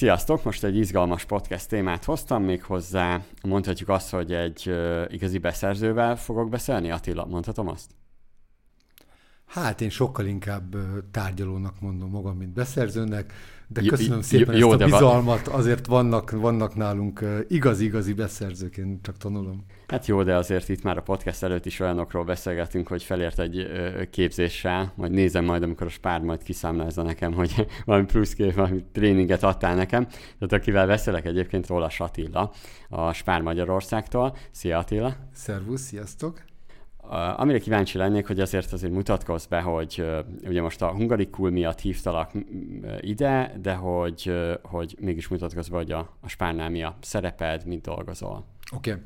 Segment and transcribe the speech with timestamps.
[0.00, 0.44] Sziasztok!
[0.44, 4.74] Most egy izgalmas podcast témát hoztam, még hozzá mondhatjuk azt, hogy egy
[5.08, 6.90] igazi beszerzővel fogok beszélni.
[6.90, 7.99] Attila, mondhatom azt?
[9.50, 10.76] Hát én sokkal inkább
[11.10, 13.32] tárgyalónak mondom magam, mint beszerzőnek,
[13.66, 19.16] de köszönöm szépen jó, ezt a bizalmat, azért vannak, vannak nálunk igazi-igazi beszerzők, én csak
[19.16, 19.64] tanulom.
[19.86, 23.66] Hát jó, de azért itt már a podcast előtt is olyanokról beszélgetünk, hogy felért egy
[24.10, 28.84] képzéssel, majd nézem majd, amikor a Spár majd kiszámlázza nekem, hogy valami plusz kép, valami
[28.92, 30.06] tréninget adtál nekem.
[30.06, 32.52] Tehát akivel beszélek egyébként róla Attila,
[32.88, 34.36] a Spár Magyarországtól.
[34.50, 35.16] Szia Attila!
[35.32, 36.49] Szervusz, sziasztok!
[37.36, 40.04] Amire kíváncsi lennék, hogy azért azért mutatkozz be, hogy
[40.44, 42.30] ugye most a Hungarikul miatt hívtalak
[43.00, 44.32] ide, de hogy,
[44.62, 48.46] hogy mégis mutatkozz be, hogy a, a Spárnál mi a szereped, mit dolgozol.
[48.72, 48.90] Oké.
[48.90, 49.02] Okay.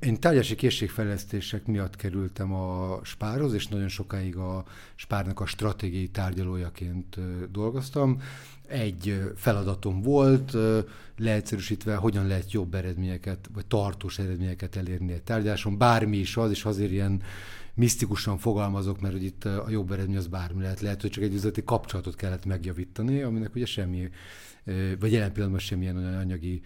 [0.00, 7.18] Én tárgyási készségfejlesztések miatt kerültem a Spárhoz, és nagyon sokáig a Spárnak a stratégiai tárgyalójaként
[7.50, 8.20] dolgoztam
[8.68, 10.56] egy feladatom volt,
[11.18, 16.64] leegyszerűsítve, hogyan lehet jobb eredményeket, vagy tartós eredményeket elérni egy tárgyaláson, bármi is az, és
[16.64, 17.22] azért ilyen
[17.74, 20.80] misztikusan fogalmazok, mert hogy itt a jobb eredmény az bármi lehet.
[20.80, 24.10] Lehet, hogy csak egy üzleti kapcsolatot kellett megjavítani, aminek ugye semmi,
[25.00, 26.62] vagy jelen pillanatban semmilyen olyan anyagi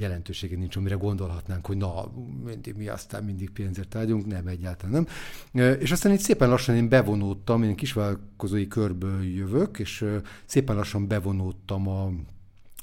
[0.00, 2.12] jelentősége nincs, amire gondolhatnánk, hogy na,
[2.44, 5.06] mindig mi aztán mindig pénzért tárgyunk, nem, egyáltalán
[5.52, 5.76] nem.
[5.78, 10.04] És aztán itt szépen lassan én bevonódtam, én kisvállalkozói körből jövök, és
[10.44, 12.10] szépen lassan bevonódtam a,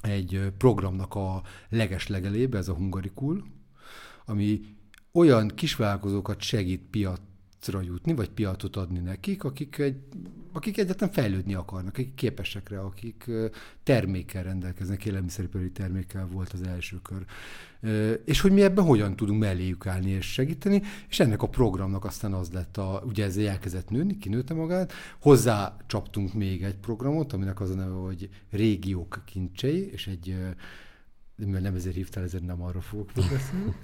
[0.02, 3.44] egy programnak a legeslegelébe, ez a Hungarikul,
[4.24, 4.60] ami
[5.12, 7.20] olyan kisvállalkozókat segít piac
[7.60, 9.96] piacra jutni, vagy piacot adni nekik, akik, egy,
[10.52, 13.30] akik egyáltalán fejlődni akarnak, akik képesek rá, akik
[13.82, 17.24] termékkel rendelkeznek, élelmiszeripari termékkel volt az első kör.
[18.24, 22.32] És hogy mi ebben hogyan tudunk melléjük állni és segíteni, és ennek a programnak aztán
[22.32, 27.60] az lett, a, ugye ez elkezdett nőni, kinőtte magát, hozzá csaptunk még egy programot, aminek
[27.60, 30.36] az a neve, hogy Régiók kincsei, és egy
[31.46, 33.74] mivel nem ezért hívtál, ezért nem arra fogok beszélni.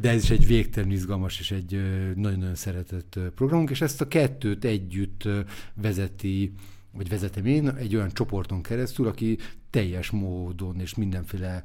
[0.00, 1.70] De ez is egy végtelen izgalmas és egy
[2.14, 5.28] nagyon-nagyon szeretett programunk, és ezt a kettőt együtt
[5.74, 6.52] vezeti
[6.96, 9.38] vagy vezetem én egy olyan csoporton keresztül, aki
[9.70, 11.62] teljes módon és mindenféle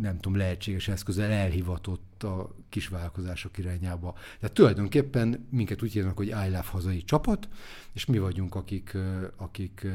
[0.00, 4.14] nem tudom, lehetséges eszközzel elhivatott a kisvállalkozások irányába.
[4.40, 7.48] Tehát tulajdonképpen minket úgy hívnak, hogy I Love hazai csapat,
[7.92, 8.96] és mi vagyunk, akik,
[9.36, 9.86] akik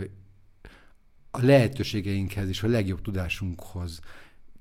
[1.35, 3.99] a lehetőségeinkhez és a legjobb tudásunkhoz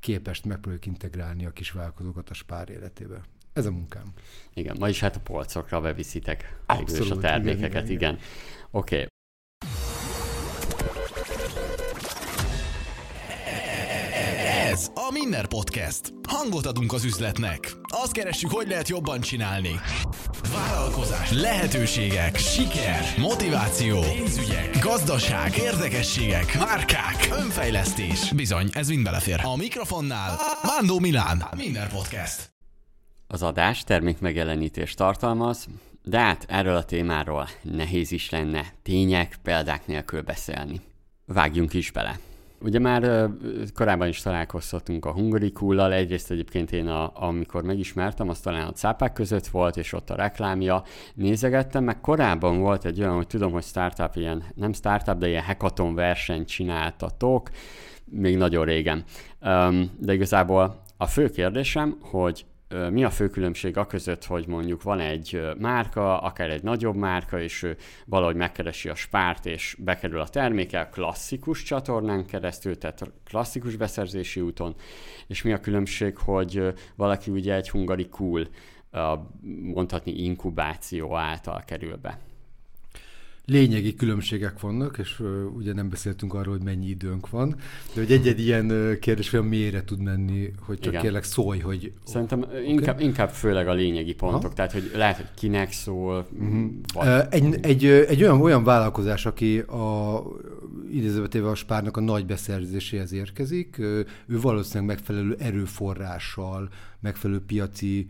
[0.00, 3.20] képest megpróbáljuk integrálni a kisvállalkozókat a spár életébe.
[3.52, 4.12] Ez a munkám.
[4.54, 7.92] Igen, ma is hát a polcokra beviszitek Abszolút, a termékeket, igen.
[7.92, 8.14] igen.
[8.14, 8.18] igen.
[8.70, 9.06] Oké, okay.
[14.94, 16.12] A Minner Podcast.
[16.28, 17.72] Hangot adunk az üzletnek.
[17.82, 19.80] Azt keressük, hogy lehet jobban csinálni.
[20.52, 28.32] Vállalkozás, lehetőségek, siker, motiváció, pénzügyek, gazdaság, érdekességek, márkák, önfejlesztés.
[28.32, 29.40] Bizony, ez mind belefér.
[29.44, 31.44] A mikrofonnál Mándó Milán.
[31.56, 32.52] Minner Podcast.
[33.26, 35.66] Az adás termék megjelenítést tartalmaz,
[36.02, 40.80] de hát erről a témáról nehéz is lenne tények, példák nélkül beszélni.
[41.26, 42.18] Vágjunk is bele.
[42.64, 43.30] Ugye már
[43.74, 49.12] korábban is találkozhatunk a hungarikullal, egyrészt egyébként én, a, amikor megismertem, az talán a cápák
[49.12, 50.82] között volt, és ott a reklámja,
[51.14, 55.42] nézegettem, meg korábban volt egy olyan, hogy tudom, hogy startup ilyen, nem startup, de ilyen
[55.42, 57.50] hackathon versenyt csináltatok,
[58.04, 59.04] még nagyon régen.
[59.98, 62.44] De igazából a fő kérdésem, hogy
[62.90, 67.40] mi a fő különbség a között, hogy mondjuk van egy márka, akár egy nagyobb márka,
[67.40, 73.76] és ő valahogy megkeresi a spárt, és bekerül a terméke klasszikus csatornán keresztül, tehát klasszikus
[73.76, 74.74] beszerzési úton,
[75.26, 78.48] és mi a különbség, hogy valaki ugye egy hungari cool,
[79.74, 82.18] mondhatni inkubáció által kerül be
[83.44, 87.48] lényegi különbségek vannak, és uh, ugye nem beszéltünk arról, hogy mennyi időnk van,
[87.94, 91.02] de hogy egy-egy ilyen uh, kérdés olyan mélyre tud menni, hogy csak Igen.
[91.02, 91.92] kérlek szólj, hogy...
[92.04, 92.68] Szerintem okay.
[92.68, 94.52] inkább, inkább főleg a lényegi pontok, ha?
[94.52, 96.26] tehát hogy lehet, hogy kinek szól.
[96.32, 96.70] Uh-huh.
[96.94, 97.06] Vagy...
[97.06, 100.22] Uh, egy, egy, egy olyan, olyan vállalkozás, aki a
[100.92, 106.68] idézőbetéve a spárnak a nagy beszerzéséhez érkezik, ő valószínűleg megfelelő erőforrással,
[107.00, 108.06] megfelelő piaci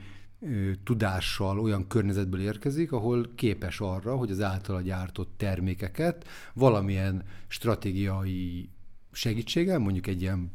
[0.85, 8.69] tudással olyan környezetből érkezik, ahol képes arra, hogy az általa gyártott termékeket valamilyen stratégiai
[9.13, 10.53] segítséggel, mondjuk egy ilyen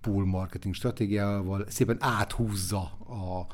[0.00, 3.46] pool marketing stratégiával szépen áthúzza a,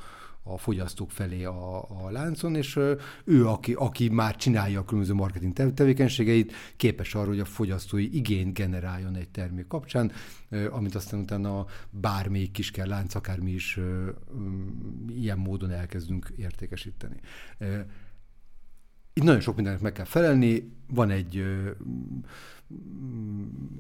[0.46, 2.80] a fogyasztók felé a, a láncon, és
[3.24, 8.54] ő, aki, aki már csinálja a különböző marketing tevékenységeit, képes arra, hogy a fogyasztói igényt
[8.54, 10.12] generáljon egy termék kapcsán,
[10.70, 13.78] amit aztán utána bármelyik kis kell lánc, akármi is
[15.08, 17.16] ilyen módon elkezdünk értékesíteni.
[19.12, 21.44] Itt nagyon sok mindennek meg kell felelni, van egy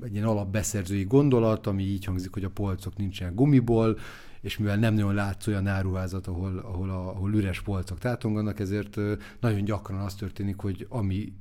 [0.02, 3.98] egy ilyen alapbeszerzői gondolat, ami így hangzik, hogy a polcok nincsenek gumiból,
[4.44, 8.96] és mivel nem nagyon látsz olyan áruházat, ahol, ahol, a, ahol üres polcok tátonganak, ezért
[9.40, 11.32] nagyon gyakran az történik, hogy ami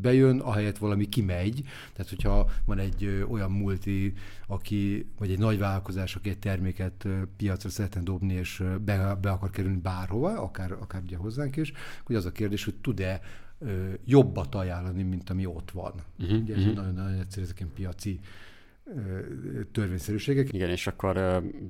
[0.00, 1.62] bejön, ahelyett valami kimegy.
[1.92, 4.12] Tehát, hogyha van egy olyan multi,
[4.46, 7.06] aki, vagy egy nagy vállalkozás, aki egy terméket
[7.36, 11.72] piacra szeretne dobni, és be, be akar kerülni bárhova, akár, akár ugye hozzánk is,
[12.04, 13.20] hogy az a kérdés, hogy tud-e
[14.04, 15.92] jobbat ajánlani, mint ami ott van.
[16.18, 16.76] Uh-huh, ugye ez uh-huh.
[16.76, 18.20] nagyon-nagyon egyszerű, ezek piaci
[19.72, 20.52] törvényszerűségek.
[20.52, 21.14] Igen, és akkor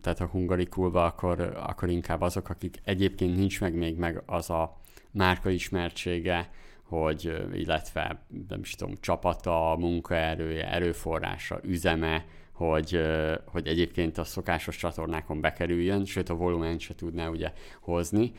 [0.00, 4.80] tehát a hungarikulba akkor, akkor inkább azok, akik egyébként nincs meg még meg az a
[5.10, 6.50] márka ismertsége,
[6.82, 13.00] hogy illetve nem is tudom, csapata, munkaerője, erőforrása, üzeme, hogy,
[13.46, 18.32] hogy egyébként a szokásos csatornákon bekerüljön, sőt a volument se tudná ugye hozni,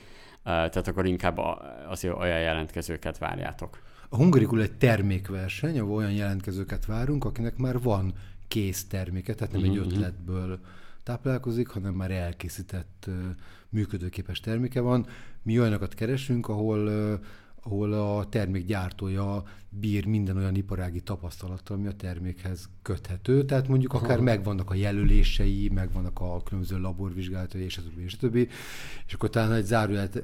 [0.44, 1.38] tehát akkor inkább
[1.88, 3.82] azért olyan jelentkezőket várjátok.
[4.10, 8.14] A Hungarikul egy termékverseny, ahol olyan jelentkezőket várunk, akinek már van
[8.54, 9.78] kész terméke, tehát nem uh-huh.
[9.78, 9.94] egy mhm.
[9.96, 10.60] ötletből
[11.04, 13.10] táplálkozik, hanem már elkészített
[13.70, 15.08] működőképes terméke van.
[15.42, 16.90] Mi olyanokat keresünk, ahol
[17.66, 19.44] ahol a termék gyártója
[19.80, 23.46] bír minden olyan iparági tapasztalattal, ami a termékhez köthető.
[23.46, 24.22] Tehát mondjuk akár Aha.
[24.22, 28.48] megvannak a jelölései, megvannak a különböző laborvizsgálatai, és a többi, és a többi.
[29.08, 30.24] És akkor talán egy zárójelet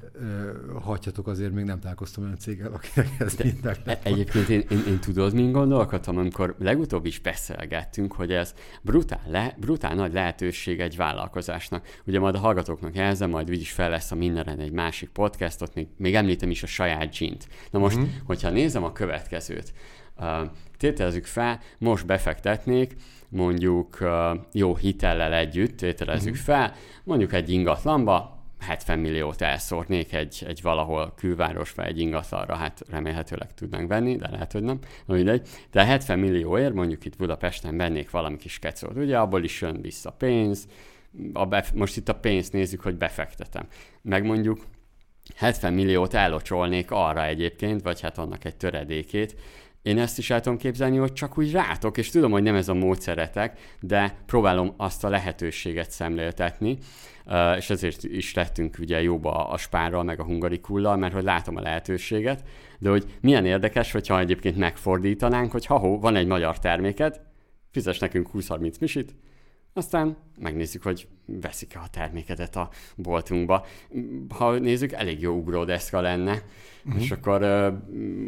[0.82, 5.00] hagyhatok, azért még nem találkoztam olyan céggel, akinek ez minden e- Egyébként én, én, én
[5.00, 10.96] tudod, mint gondolkodtam, amikor legutóbb is beszélgettünk, hogy ez brutál, le, brutál nagy lehetőség egy
[10.96, 11.88] vállalkozásnak.
[12.06, 15.88] Ugye majd a hallgatóknak jelzem, majd úgyis fel lesz a mindenre egy másik podcastot, még,
[15.98, 17.48] még említem is a saját gint.
[17.72, 18.12] Na most, uh-huh.
[18.26, 18.92] hogyha nézem a
[19.40, 19.74] következőt,
[20.78, 22.96] tételezzük fel, most befektetnék,
[23.30, 23.98] mondjuk
[24.52, 26.46] jó hitellel együtt tételezzük uh-huh.
[26.46, 33.54] fel, mondjuk egy ingatlanba, 70 milliót elszórnék egy, egy valahol külvárosba egy ingatlanra, hát remélhetőleg
[33.54, 34.80] tudnánk venni, de lehet, hogy nem.
[35.06, 35.48] Na mindegy.
[35.72, 38.96] De 70 millióért mondjuk itt Budapesten vennék valami kis kecót.
[38.96, 40.68] Ugye abból is jön vissza pénz,
[41.34, 43.68] a bef- most itt a pénzt nézzük, hogy befektetem.
[44.02, 44.66] Meg mondjuk
[45.36, 49.36] 70 milliót ellocsolnék arra egyébként, vagy hát annak egy töredékét,
[49.82, 52.70] én ezt is el tudom képzelni, hogy csak úgy rátok, és tudom, hogy nem ez
[52.70, 56.78] a módszeretek, de próbálom azt a lehetőséget szemléltetni,
[57.58, 61.62] és ezért is lettünk ugye jóba a spárral, meg a hungarikullal, mert hogy látom a
[61.62, 62.44] lehetőséget,
[62.80, 67.22] de hogy milyen érdekes, hogyha egyébként megfordítanánk, hogy ha van egy magyar terméket,
[67.72, 69.16] fizes nekünk 20-30 misit,
[69.74, 73.66] aztán megnézzük, hogy veszik-e a termékedet a boltunkba.
[74.30, 76.42] Ha nézzük, elég jó ugródeszka lenne,
[76.86, 77.02] uh-huh.
[77.02, 77.42] és akkor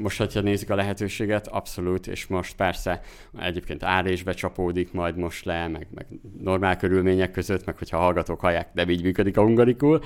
[0.02, 3.02] most, hogyha nézzük a lehetőséget, abszolút, és most persze
[3.40, 6.08] egyébként árésbe csapódik majd most le, meg, meg
[6.40, 10.02] normál körülmények között, meg hogyha hallgatók hallják, de így működik a hungarikul,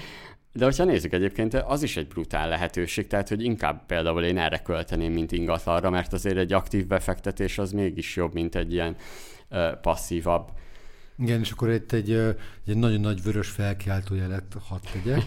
[0.54, 4.58] de hogyha nézzük egyébként, az is egy brutál lehetőség, tehát hogy inkább például én erre
[4.58, 8.96] költeném, mint ingatlanra, mert azért egy aktív befektetés az mégis jobb, mint egy ilyen
[9.50, 10.52] uh, passzívabb
[11.18, 12.12] igen, és akkor itt egy,
[12.66, 15.24] egy nagyon nagy vörös felkiáltó jelet hadd tegyek,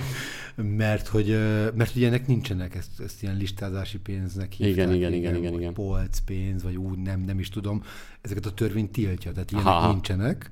[0.82, 1.28] mert hogy,
[1.74, 4.74] mert hogy ilyenek nincsenek, ezt, ezt ilyen listázási pénznek hívták.
[4.74, 5.72] Igen, igen, igen, igen, igen.
[5.72, 7.82] Polc pénz, vagy úgy, nem, nem is tudom.
[8.20, 9.92] Ezeket a törvény tiltja, tehát ilyenek Aha.
[9.92, 10.50] nincsenek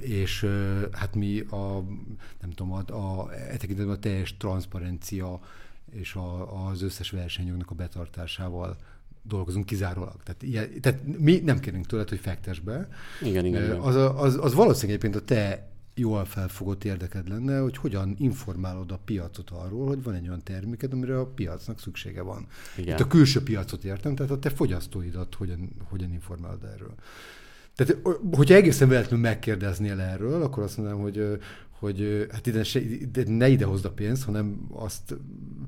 [0.00, 0.46] és
[0.92, 1.84] hát mi a,
[2.40, 5.40] nem tudom, a, a, e tekintetben a teljes transzparencia
[5.92, 8.76] és a, az összes versenyoknak a betartásával
[9.22, 10.22] dolgozunk kizárólag.
[10.22, 12.88] Tehát, ilyen, tehát mi nem kérünk tőled, hogy fektes be.
[13.22, 13.62] Igen, igen.
[13.62, 13.78] igen.
[13.78, 18.98] Az, az, az valószínűleg egyébként a te jól felfogott érdeked lenne, hogy hogyan informálod a
[19.04, 22.46] piacot arról, hogy van egy olyan terméked, amire a piacnak szüksége van.
[22.76, 22.94] Igen.
[22.94, 26.94] Itt a külső piacot értem, tehát a te fogyasztóidat hogyan, hogyan informálod erről.
[27.74, 27.96] Tehát,
[28.32, 31.38] hogyha egészen véletlenül megkérdeznél erről, akkor azt mondanám, hogy
[31.80, 35.16] hogy hát ide, se, ide, ne ide hozd a pénzt, hanem azt...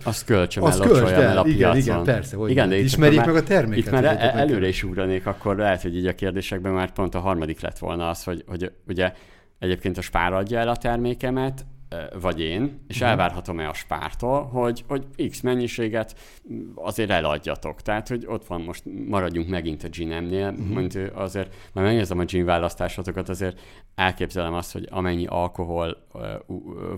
[0.04, 1.76] Azt költsem azt el, költsd el, el a igen, piacon.
[1.76, 3.84] Igen, persze, hogy igen, de ismerjék már, meg a terméket.
[3.84, 7.18] Itt már el, előre is ugranék, akkor lehet, hogy így a kérdésekben már pont a
[7.18, 9.12] harmadik lett volna az, hogy, hogy ugye
[9.58, 11.66] egyébként a spár adja el a termékemet,
[12.20, 13.10] vagy én, és uh-huh.
[13.10, 16.16] elvárhatom-e a spártól, hogy, hogy X mennyiséget
[16.74, 17.82] azért eladjatok.
[17.82, 21.06] Tehát, hogy ott van most, maradjunk megint a ginemnél, uh-huh.
[21.14, 23.60] azért, már megnézem a gin választásotokat, azért
[23.94, 26.24] elképzelem azt, hogy amennyi alkohol uh,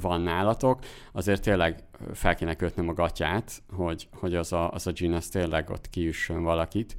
[0.01, 0.79] van nálatok,
[1.13, 5.29] azért tényleg fel kéne kötnöm a gatyát, hogy, hogy az a, az a gin az
[5.29, 6.97] tényleg ott kiüssön valakit.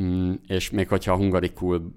[0.00, 1.94] Mm, és még hogyha a hungarikul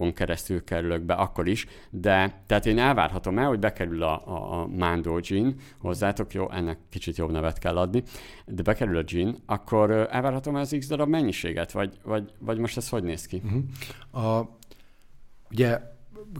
[0.00, 4.60] on keresztül kerülök be, akkor is, de tehát én elvárhatom el, hogy bekerül a, a,
[4.60, 8.02] a Mando Gin hozzátok, jó, ennek kicsit jobb nevet kell adni,
[8.46, 12.76] de bekerül a gin, akkor elvárhatom el az x darab mennyiséget, vagy, vagy, vagy most
[12.76, 13.42] ez hogy néz ki?
[13.44, 14.26] Uh-huh.
[14.26, 14.56] A,
[15.50, 15.80] ugye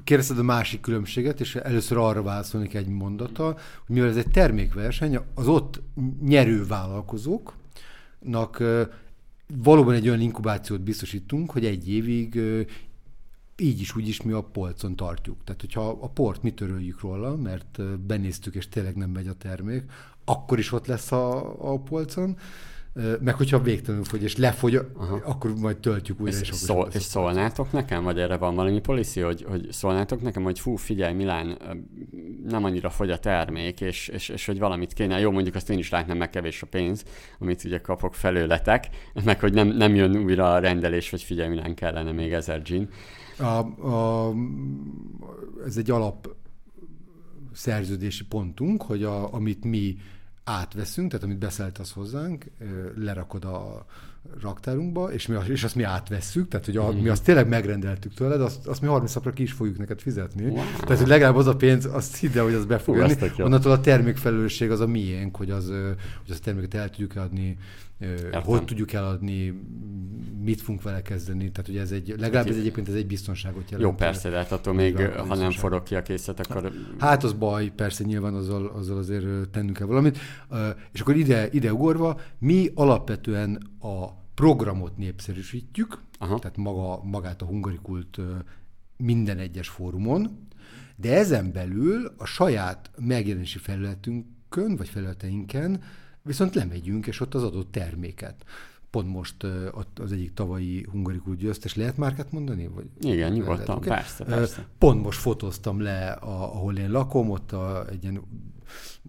[0.04, 3.44] kérdezted a másik különbséget, és először arra válaszolnék egy mondata,
[3.86, 5.80] hogy mivel ez egy termékverseny, az ott
[6.22, 8.62] nyerő vállalkozóknak
[9.62, 12.40] valóban egy olyan inkubációt biztosítunk, hogy egy évig
[13.60, 15.44] így is, úgy is mi a polcon tartjuk.
[15.44, 19.84] Tehát, hogyha a port mi töröljük róla, mert benéztük, és tényleg nem megy a termék,
[20.24, 22.36] akkor is ott lesz a, a polcon,
[23.20, 25.20] meg hogyha végtelenül fogy, és lefogy, Aha.
[25.24, 26.38] akkor majd töltjük újra.
[26.38, 30.42] És, és, szól, és szólnátok nekem, vagy erre van valami policy, hogy, hogy szólnátok nekem,
[30.42, 31.58] hogy fú, figyelj, Milán,
[32.48, 35.18] nem annyira fogy a termék, és, és, és hogy valamit kéne.
[35.18, 37.04] Jó, mondjuk azt én is látnám, meg kevés a pénz,
[37.38, 38.88] amit ugye kapok felőletek,
[39.24, 42.88] meg hogy nem, nem jön újra a rendelés, hogy figyelj, Milán kellene még ezer gin.
[43.38, 44.34] A, a,
[45.66, 46.34] ez egy alap
[47.52, 49.96] szerződési pontunk, hogy a, amit mi
[50.44, 52.44] átveszünk, tehát amit beszelt az hozzánk,
[52.96, 53.86] lerakod a
[54.40, 58.40] raktárunkba, és, mi, és azt mi átvesszük, tehát hogy a, mi azt tényleg megrendeltük tőled,
[58.40, 60.44] azt, azt mi 30 napra ki is fogjuk neked fizetni.
[60.44, 60.64] Wow.
[60.80, 63.14] Tehát, hogy legalább az a pénz, azt hidd el, hogy az be fog jönni.
[63.38, 67.56] Onnantól a termékfelelősség az a miénk, hogy, az, hogy azt a terméket el tudjuk adni,
[67.98, 68.42] Értem.
[68.42, 69.54] hogy tudjuk eladni,
[70.42, 73.90] mit fogunk vele kezdeni, tehát ugye ez egy, legalább ez egyébként ez egy biztonságot jelent.
[73.90, 76.72] Jó, persze, de hát attól még, ha nem forog ki a készlet, akkor...
[76.98, 80.18] Hát az baj, persze nyilván azzal, azzal azért tennünk kell valamit.
[80.92, 86.38] És akkor ide, ide ugorva, mi alapvetően a programot népszerűsítjük, Aha.
[86.38, 88.18] tehát maga, magát a hungarikult
[88.96, 90.46] minden egyes fórumon,
[90.96, 95.82] de ezen belül a saját megjelenési felületünkön, vagy felületeinken
[96.22, 98.44] viszont lemegyünk, és ott az adott terméket.
[98.90, 102.66] Pont most ott az egyik tavalyi hungarikus győztes, lehet márkát mondani?
[102.66, 104.66] Vagy Igen, nyugodtan, persze, persze.
[104.78, 108.22] Pont most fotóztam le, a, ahol én lakom, ott a, egy ilyen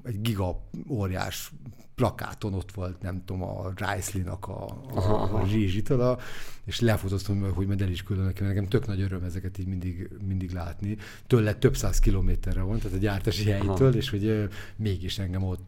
[0.04, 1.52] egy giga óriás
[2.00, 6.20] plakáton ott volt, nem tudom, a Rice-nak a, a, a zsízsitala,
[6.66, 8.48] és lefotóztam, hogy majd el is küldöm nekem.
[8.48, 10.98] Nekem tök nagy öröm ezeket így mindig, mindig látni.
[11.28, 15.68] Tőle több száz kilométerre van, tehát a gyártási helytől, és hogy mégis engem ott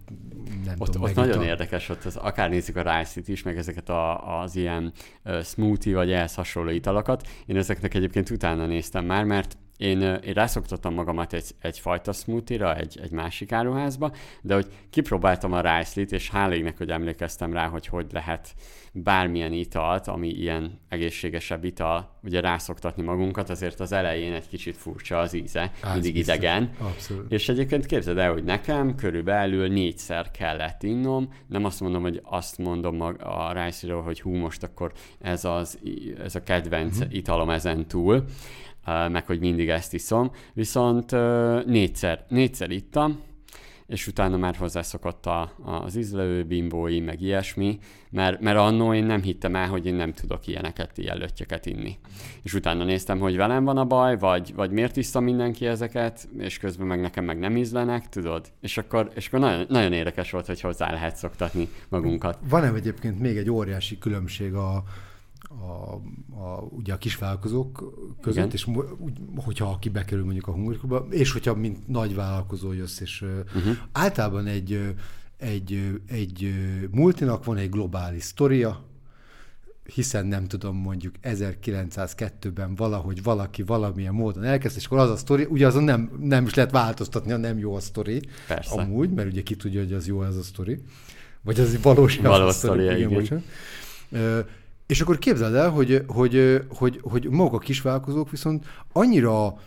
[0.65, 1.01] nem ott, tudom.
[1.01, 1.45] Ott nagyon a...
[1.45, 4.93] érdekes, ott az, akár nézzük a Rice-it is, meg ezeket a, az ilyen
[5.25, 7.27] uh, smoothie vagy ehhez hasonló italokat.
[7.45, 12.99] Én ezeknek egyébként utána néztem már, mert én, én rászoktattam magamat egy, egyfajta smoothie-ra, egy,
[13.03, 14.11] egy másik áruházba,
[14.41, 18.53] de hogy kipróbáltam a rice és hála égnek, hogy emlékeztem rá, hogy hogy lehet
[18.93, 25.19] bármilyen italt, ami ilyen egészségesebb ital, ugye rászoktatni magunkat, azért az elején egy kicsit furcsa
[25.19, 26.35] az íze, Az mindig biztos.
[26.35, 26.71] idegen.
[26.79, 27.31] Abszolút.
[27.31, 32.57] És egyébként képzeld el, hogy nekem körülbelül négyszer kellett innom, nem azt mondom, hogy azt
[32.57, 35.79] mondom a rice hogy hú, most akkor ez, az,
[36.23, 37.13] ez a kedvenc uh-huh.
[37.15, 38.25] italom ezen túl,
[38.85, 41.11] meg hogy mindig ezt iszom, viszont
[41.65, 43.19] négyszer, négyszer ittam,
[43.91, 49.21] és utána már hozzászokott a, az ízlelő bimbói, meg ilyesmi, mert, mert annó én nem
[49.21, 51.97] hittem el, hogy én nem tudok ilyeneket, ilyen löttyöket inni.
[52.43, 56.57] És utána néztem, hogy velem van a baj, vagy, vagy miért iszta mindenki ezeket, és
[56.57, 58.47] közben meg nekem meg nem ízlenek, tudod?
[58.61, 62.37] És akkor, és akkor nagyon, nagyon érdekes volt, hogy hozzá lehet szoktatni magunkat.
[62.49, 64.83] Van-e egyébként még egy óriási különbség a,
[65.59, 65.93] a,
[66.41, 68.55] a, ugye a kisvállalkozók között, Igen.
[68.55, 68.67] és
[69.35, 73.77] hogyha aki bekerül mondjuk a hungarikuba, és hogyha mint nagy vállalkozó jössz, és uh-huh.
[73.91, 74.95] általában egy,
[75.37, 76.53] egy, egy
[76.91, 78.85] multinak van egy globális sztoria,
[79.93, 85.47] hiszen nem tudom, mondjuk 1902-ben valahogy valaki valamilyen módon elkezdte, és akkor az a sztori,
[85.49, 88.81] ugye azon nem, nem is lehet változtatni, ha nem jó a sztori, Persze.
[88.81, 90.81] amúgy, mert ugye ki tudja, hogy az jó ez a sztori,
[91.41, 93.43] vagy az valós, valós a sztori, igen, igen.
[94.91, 99.59] És akkor képzeld el, hogy, hogy, hogy, hogy maguk a kisvállalkozók viszont annyira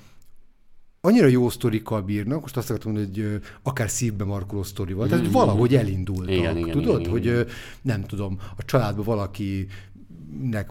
[1.00, 5.32] annyira jó sztorikkal bírnak, most azt akartam mondani, hogy akár szívbe markoló sztorival, tehát mm-hmm.
[5.32, 7.36] valahogy elindultak, igen, igen, tudod, igen, igen.
[7.36, 7.46] hogy
[7.82, 9.66] nem tudom, a családban valaki
[10.42, 10.70] nek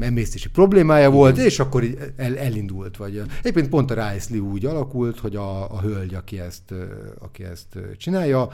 [0.00, 2.96] emésztési problémája volt, és akkor így el, elindult.
[2.96, 6.74] Vagy, egyébként pont a Rice úgy alakult, hogy a, a hölgy, aki ezt,
[7.18, 8.48] aki ezt csinálja,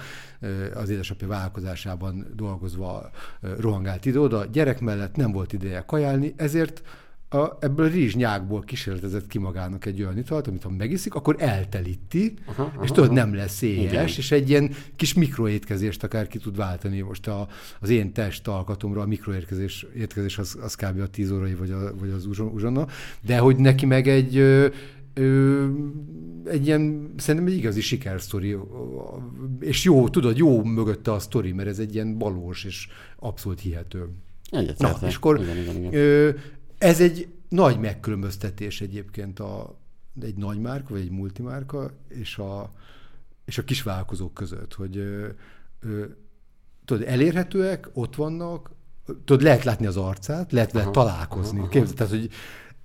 [0.75, 3.11] az édesapja vállalkozásában dolgozva
[3.59, 6.83] rohangált ide-oda, gyerek mellett nem volt ideje kajálni, ezért
[7.32, 12.34] a, ebből a rizsnyákból kísérletezett ki magának egy olyan italt, amit ha megiszik, akkor eltelíti,
[12.46, 16.56] aha, aha, és tudod, nem lesz éhes, és egy ilyen kis mikroétkezést akár ki tud
[16.56, 17.00] váltani.
[17.00, 17.49] Most a,
[17.80, 21.00] az én test alkatomra a mikroétkezés étkezés az, az kb.
[21.00, 22.87] a tíz órai, vagy, a, vagy az uzsonna,
[23.26, 24.66] de hogy neki meg egy ö,
[25.14, 25.66] ö,
[26.44, 28.56] egy ilyen, szerintem egy igazi sikersztori,
[29.60, 34.08] és jó, tudod, jó mögötte a sztori, mert ez egy ilyen valós és abszolút hihető.
[34.50, 35.94] Egyet, Na, és akkor igen, igen, igen.
[35.94, 36.30] Ö,
[36.80, 39.78] ez egy nagy megkülönböztetés egyébként a,
[40.22, 42.72] egy nagy márka, vagy egy multimárka, és a,
[43.44, 45.28] és a kisvállalkozók között, hogy ö,
[45.80, 46.04] ö,
[46.84, 48.70] tudod, elérhetőek, ott vannak,
[49.25, 51.68] tudod, lehet látni az arcát, lehet vele találkozni.
[51.68, 52.30] Képzeld, tehát, hogy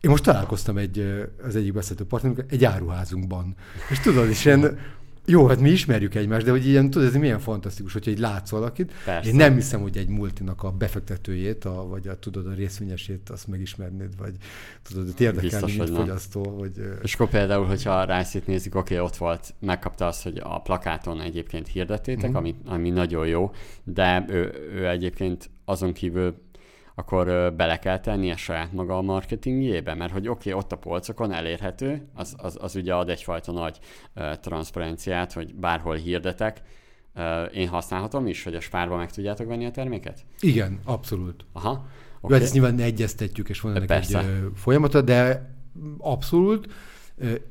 [0.02, 3.56] én most találkoztam egy, az egyik beszélő partnerünkkel egy áruházunkban.
[3.90, 4.78] És tudod, és ilyen
[5.26, 8.50] Jó, hát mi ismerjük egymást, de hogy ilyen, tudod, ez milyen fantasztikus, hogyha egy látsz
[8.50, 8.92] valakit.
[9.06, 9.30] Persze.
[9.30, 13.48] Én nem hiszem, hogy egy multinak a befektetőjét, a, vagy a, tudod, a részvényesét azt
[13.48, 14.34] megismernéd, vagy
[14.84, 16.44] tudod, hogy érdekelni, mint fogyasztó.
[16.44, 16.72] Vagy,
[17.04, 20.62] és akkor például, hogyha a Rice-t nézzük, oké, okay, ott volt, megkapta azt, hogy a
[20.62, 22.38] plakáton egyébként hirdettétek, uh-huh.
[22.38, 23.52] ami, ami nagyon jó,
[23.84, 26.44] de ő, ő egyébként azon kívül
[26.96, 31.32] akkor bele kell tennie saját maga a marketingjébe, mert hogy oké, okay, ott a polcokon
[31.32, 33.80] elérhető, az, az, az ugye ad egyfajta nagy
[34.16, 36.62] uh, transzparenciát, hogy bárhol hirdetek,
[37.16, 37.24] uh,
[37.54, 40.26] én használhatom is, hogy a spárba meg tudjátok venni a terméket?
[40.40, 41.46] Igen, abszolút.
[41.54, 41.72] Aha.
[41.72, 41.84] Okay.
[42.22, 44.20] Jó, hát ezt nyilván egyeztetjük, és van ennek Persze.
[44.20, 45.50] egy uh, folyamata, de
[45.98, 46.68] abszolút.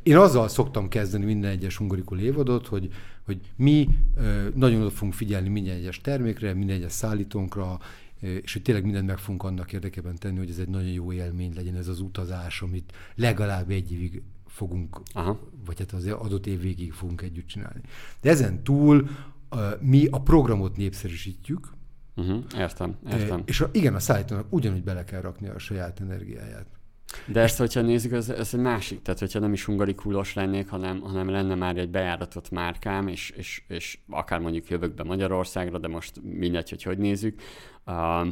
[0.02, 2.88] Én azzal szoktam kezdeni minden egyes ungorikul évadot, hogy,
[3.24, 3.88] hogy mi
[4.54, 7.78] nagyon oda fogunk figyelni minden egyes termékre, minden egyes szállítónkra,
[8.20, 11.54] és hogy tényleg mindent meg fogunk annak érdekében tenni, hogy ez egy nagyon jó élmény
[11.54, 15.40] legyen ez az utazás, amit legalább egy évig fogunk, Aha.
[15.64, 17.80] vagy hát az adott év végig fogunk együtt csinálni.
[18.20, 19.08] De ezen túl
[19.80, 21.72] mi a programot népszerűsítjük,
[22.16, 23.42] Uh-huh, értem, értem.
[23.44, 26.66] És a, igen, a szállítónak ugyanúgy bele kell rakni a saját energiáját.
[27.26, 31.00] De ezt, hogyha nézzük, ez, ez egy másik, tehát hogyha nem is hungarikulos lennék, hanem,
[31.00, 35.88] hanem lenne már egy bejáratott márkám, és, és, és akár mondjuk jövök be Magyarországra, de
[35.88, 37.40] most mindegy, hogy hogy nézzük,
[37.86, 38.26] uh,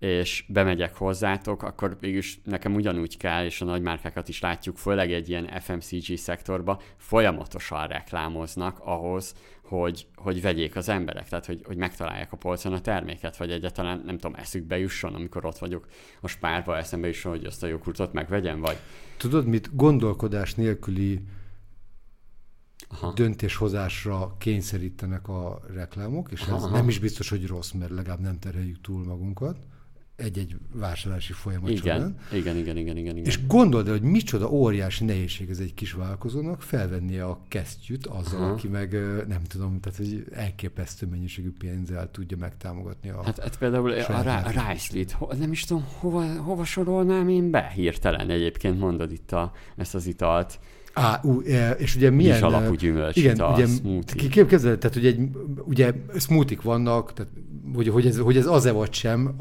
[0.00, 5.28] és bemegyek hozzátok, akkor mégis nekem ugyanúgy kell, és a nagymárkákat is látjuk, főleg egy
[5.28, 12.32] ilyen FMCG szektorba folyamatosan reklámoznak ahhoz, hogy, hogy vegyék az emberek, tehát hogy, hogy megtalálják
[12.32, 15.86] a polcon a terméket, vagy egyáltalán nem tudom, eszükbe jusson, amikor ott vagyok
[16.20, 18.76] a spárba, eszembe jusson, hogy azt a joghurtot megvegyem, vagy...
[19.16, 21.20] Tudod, mit gondolkodás nélküli
[22.88, 23.12] Aha.
[23.12, 26.68] döntéshozásra kényszerítenek a reklámok, és ez Aha.
[26.68, 29.56] nem is biztos, hogy rossz, mert legalább nem terheljük túl magunkat
[30.20, 32.16] egy-egy vásárlási folyamat igen, során.
[32.32, 33.26] Igen, igen, igen, igen, igen.
[33.26, 38.42] És gondold el, hogy micsoda óriási nehézség ez egy kis vállalkozónak felvenni a kesztyűt azzal,
[38.42, 38.50] Aha.
[38.50, 38.92] aki meg
[39.28, 44.50] nem tudom, tehát hogy elképesztő mennyiségű pénzzel tudja megtámogatni a Hát, hát például a, a
[44.50, 49.94] Rice-lit, nem is tudom, hova, hova sorolnám én be hirtelen egyébként mondod itt a, ezt
[49.94, 50.58] az italt.
[50.92, 52.32] Á, ú, e, és ugye milyen...
[52.32, 54.28] Kis alapú gyümölcs, igen, ugye, smoothie.
[54.28, 55.28] Képzeld, tehát ugye, egy,
[55.64, 57.32] ugye smoothie vannak, tehát,
[57.74, 59.36] hogy, hogy, ez, hogy ez az-e vagy sem,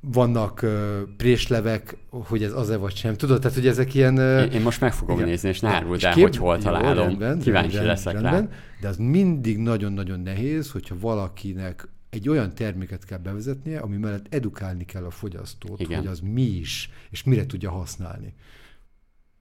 [0.00, 0.66] vannak
[1.16, 3.14] préslevek, hogy ez az-e vagy sem.
[3.14, 4.18] Tudod, tehát hogy ezek ilyen...
[4.18, 5.28] Én, én most meg fogom igen.
[5.28, 6.22] nézni, és ne áruld el, kép...
[6.22, 6.94] hogy hol találom.
[6.94, 8.48] Jó, rendben, Kíváncsi rendben, leszek rendben, rá.
[8.80, 14.84] De az mindig nagyon-nagyon nehéz, hogyha valakinek egy olyan terméket kell bevezetnie, ami mellett edukálni
[14.84, 15.98] kell a fogyasztót, Igen.
[15.98, 18.34] hogy az mi is, és mire tudja használni.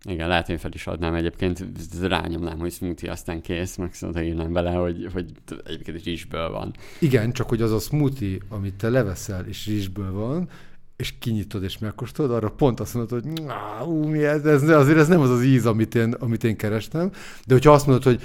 [0.06, 1.66] Igen, lehet, hogy fel is adnám egyébként,
[2.02, 5.32] rányomnám, hogy smoothie, aztán kész, meg szóval írnám bele, hogy, hogy
[5.66, 6.74] egyébként rizsből van.
[7.00, 10.50] Igen, csak hogy az a smoothie, amit te leveszel, és rizsből van,
[10.96, 13.52] és kinyitod és megkóstolod, arra pont azt mondod, hogy
[13.88, 17.12] ú, mi ez, ez, azért ez nem az az íz, amit én, amit én kerestem,
[17.46, 18.22] de hogyha azt mondod, hogy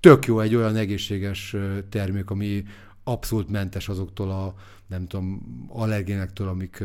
[0.00, 1.56] tök jó egy olyan egészséges
[1.88, 2.64] termék, ami
[3.04, 4.54] abszolút mentes azoktól a,
[4.94, 6.82] nem tudom, allergénektől, amik,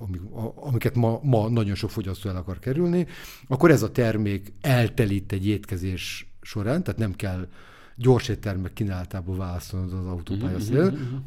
[0.00, 0.20] amik,
[0.54, 3.06] amiket ma, ma nagyon sok fogyasztó el akar kerülni,
[3.46, 7.48] akkor ez a termék eltelít egy étkezés során, tehát nem kell
[7.96, 10.84] gyors éttermek kínálatából választanod az autópálya uh-huh, szél.
[10.84, 11.20] Uh-huh.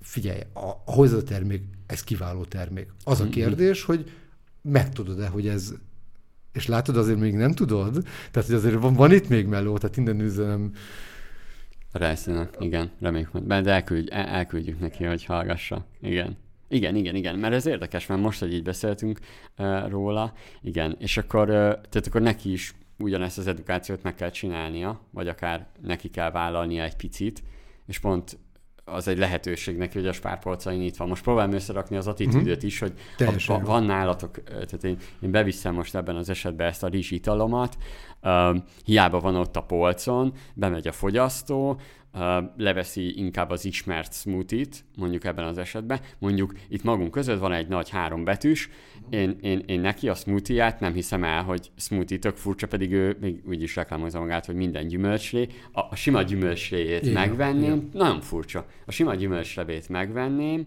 [0.00, 0.40] Figyelj,
[0.84, 2.92] ahhoz a termék, ez kiváló termék.
[3.04, 4.10] Az a kérdés, hogy
[4.62, 5.72] megtudod-e, hogy ez
[6.52, 9.96] és látod, azért még nem tudod, tehát hogy azért van, van itt még meló, tehát
[9.96, 10.72] minden üzenem
[11.92, 13.62] Rajszínak, igen, reméljük majd.
[13.62, 15.86] De elküldj, el, elküldjük neki, hogy hallgassa.
[16.00, 16.36] Igen.
[16.68, 19.18] Igen, igen, igen, mert ez érdekes, mert most, hogy így beszéltünk
[19.58, 24.30] uh, róla, igen, és akkor, uh, tehát akkor neki is ugyanezt az edukációt meg kell
[24.30, 27.42] csinálnia, vagy akár neki kell vállalnia egy picit,
[27.86, 28.38] és pont
[28.84, 31.06] az egy lehetőség neki, hogy a spárpolcai nyitva.
[31.06, 32.64] Most próbálom összerakni az attitűdöt uh-huh.
[32.64, 32.92] is, hogy
[33.46, 37.76] ha, van nálatok, tehát én, én beviszem most ebben az esetben ezt a rizsitalomat,
[38.22, 41.80] uh, hiába van ott a polcon, bemegy a fogyasztó,
[42.56, 47.68] leveszi inkább az ismert smoothie-t, mondjuk ebben az esetben, mondjuk itt magunk között van egy
[47.68, 48.68] nagy három betűs,
[49.10, 53.16] én, én, én neki a smoothie nem hiszem el, hogy smoothie tök furcsa, pedig ő
[53.20, 55.48] még úgy is reklámozza magát, hogy minden gyümölcslé.
[55.72, 57.88] A, a sima gyümölcsléjét igen, megvenném, igen.
[57.92, 58.66] nagyon furcsa.
[58.86, 60.66] A sima gyümölcslevét megvenném,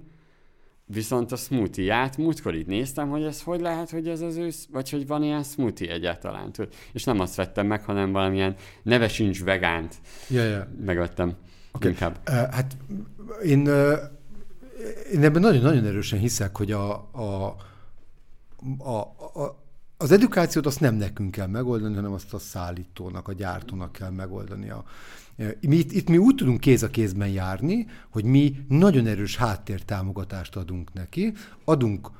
[0.87, 4.89] Viszont a smoothie-át múltkor így néztem, hogy ez hogy lehet, hogy ez az ősz, vagy
[4.89, 6.51] hogy van ilyen smoothie egyáltalán.
[6.91, 9.95] És nem azt vettem meg, hanem valamilyen neve sincs vegánt.
[10.29, 10.67] Ja, ja.
[10.85, 11.35] Megvettem.
[11.71, 11.89] Okay.
[11.89, 12.19] Inkább.
[12.29, 12.77] Uh, hát
[13.43, 13.93] én, uh,
[15.13, 17.55] én ebben nagyon-nagyon erősen hiszek, hogy a, a,
[18.77, 19.63] a, a
[19.97, 24.83] az edukációt azt nem nekünk kell megoldani, hanem azt a szállítónak, a gyártónak kell megoldania.
[25.59, 30.55] Mi itt, itt mi úgy tudunk kéz a kézben járni, hogy mi nagyon erős háttértámogatást
[30.55, 32.11] adunk neki, adunk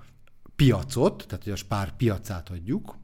[0.55, 2.97] piacot, tehát hogy a spár piacát adjuk,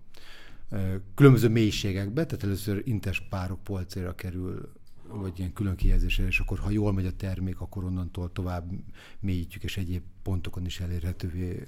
[1.15, 4.71] különböző mélységekbe, tehát először intes párok polcéra kerül,
[5.07, 8.71] vagy ilyen külön kihelyezésre, és akkor ha jól megy a termék, akkor onnantól tovább
[9.19, 11.67] mélyítjük, és egyéb pontokon is elérhetővé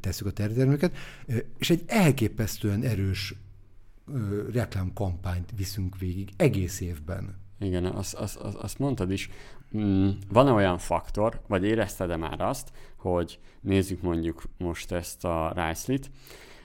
[0.00, 0.96] tesszük a terméket.
[1.58, 3.34] És egy elképesztően erős
[4.52, 7.44] reklámkampányt viszünk végig egész évben.
[7.58, 9.30] Igen, azt, azt, azt mondtad is.
[9.76, 16.10] Mm, van-e olyan faktor, vagy érezted-e már azt, hogy nézzük mondjuk most ezt a Rice-lit,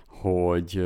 [0.08, 0.86] hogy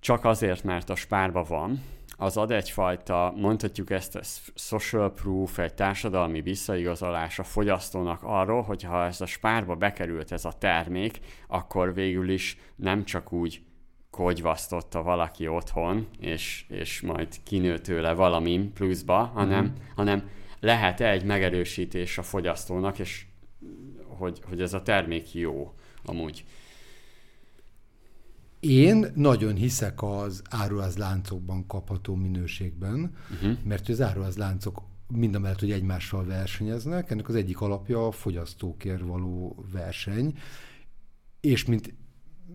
[0.00, 1.82] csak azért, mert a spárba van,
[2.16, 4.20] az ad egyfajta, mondhatjuk ezt, a
[4.54, 10.44] social proof, egy társadalmi visszaigazolás a fogyasztónak arról, hogy ha ez a spárba bekerült ez
[10.44, 13.62] a termék, akkor végül is nem csak úgy
[14.12, 19.74] kogyvasztotta valaki otthon, és, és majd kinő tőle valami pluszba, hanem, mm.
[19.94, 20.28] hanem
[20.60, 23.26] lehet -e egy megerősítés a fogyasztónak, és
[24.06, 26.44] hogy, hogy ez a termék jó amúgy.
[28.60, 30.42] Én nagyon hiszek az
[30.96, 33.58] láncokban kapható minőségben, uh-huh.
[33.64, 39.00] mert az láncok mind a mellett, hogy egymással versenyeznek, ennek az egyik alapja a fogyasztókért
[39.00, 40.38] való verseny,
[41.40, 41.94] és mint,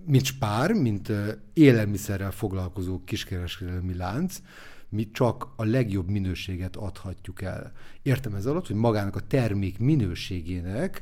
[0.05, 1.11] mint spár, mint
[1.53, 4.41] élelmiszerrel foglalkozó kiskereskedelmi lánc,
[4.89, 7.71] mi csak a legjobb minőséget adhatjuk el.
[8.01, 11.01] Értem ez alatt, hogy magának a termék minőségének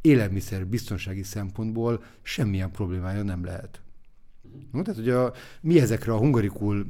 [0.00, 3.80] élelmiszer biztonsági szempontból semmilyen problémája nem lehet.
[4.72, 6.86] No, tehát, hogy a, mi ezekre a hungarikul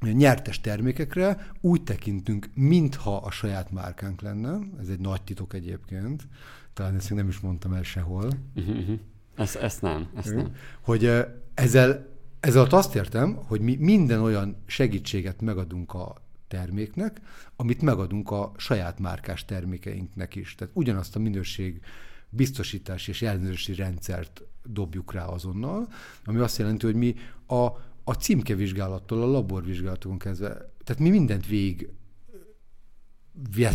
[0.00, 4.58] nyertes termékekre úgy tekintünk, mintha a saját márkánk lenne.
[4.80, 6.28] Ez egy nagy titok egyébként.
[6.72, 8.32] Talán ezt még nem is mondtam el sehol.
[8.54, 8.98] Uh-huh.
[9.36, 10.54] Ezt, ezt nem, ezt nem.
[10.80, 11.10] Hogy
[11.54, 12.06] ezzel,
[12.40, 16.14] ezzel azt értem, hogy mi minden olyan segítséget megadunk a
[16.48, 17.20] terméknek,
[17.56, 20.54] amit megadunk a saját márkás termékeinknek is.
[20.54, 21.80] Tehát ugyanazt a minőség
[22.28, 25.88] biztosítási és ellenőrzési rendszert dobjuk rá azonnal,
[26.24, 27.14] ami azt jelenti, hogy mi
[27.46, 27.64] a,
[28.04, 30.48] a címkevizsgálattól, a laborvizsgálatokon kezdve,
[30.84, 31.88] tehát mi mindent végig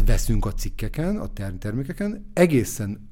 [0.05, 3.08] veszünk a cikkeken, a termékeken, egészen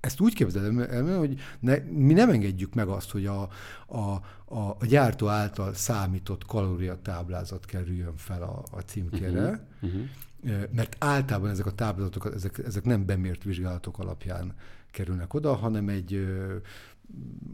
[0.00, 3.48] ezt úgy képzelem el, hogy ne, mi nem engedjük meg azt, hogy a,
[3.86, 3.98] a,
[4.44, 10.00] a, a gyártó által számított kalóriatáblázat kerüljön fel a, a címkére, uh-huh,
[10.42, 10.62] uh-huh.
[10.72, 14.54] mert általában ezek a táblázatok, ezek, ezek nem bemért vizsgálatok alapján
[14.90, 16.28] kerülnek oda, hanem egy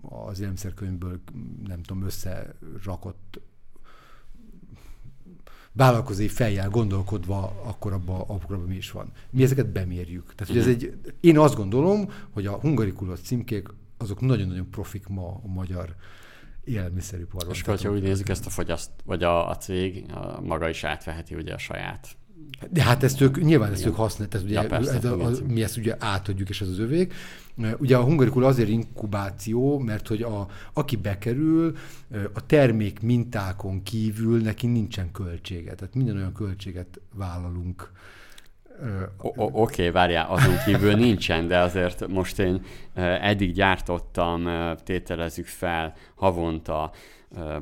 [0.02, 1.20] az élelmiszerkönyvből
[1.66, 3.40] nem tudom, összerakott
[5.76, 9.12] vállalkozói fejjel gondolkodva, akkor abban abba mi is van.
[9.30, 10.34] Mi ezeket bemérjük.
[10.34, 15.40] Tehát, hogy ez egy, én azt gondolom, hogy a hungarikulos címkék azok nagyon-nagyon profik ma
[15.44, 15.94] a magyar
[16.64, 17.54] élelmiszeriparban.
[17.54, 21.34] És ha úgy nézzük, ezt a fogyaszt, vagy a, a cég a maga is átveheti
[21.34, 22.16] ugye a saját
[22.70, 23.92] de hát ezt ők, nyilván ezt igen.
[23.92, 26.68] ők használják, tehát ugye, ja, persze, ez a, a, mi ezt ugye átadjuk, és ez
[26.68, 27.14] az övék.
[27.78, 31.76] Ugye a hungarikul azért inkubáció, mert hogy a, aki bekerül,
[32.32, 35.74] a termék mintákon kívül neki nincsen költsége.
[35.74, 37.90] Tehát minden olyan költséget vállalunk.
[39.16, 44.48] Oké, okay, várjál, azon kívül nincsen, de azért most én eddig gyártottam,
[44.84, 46.92] tételezzük fel havonta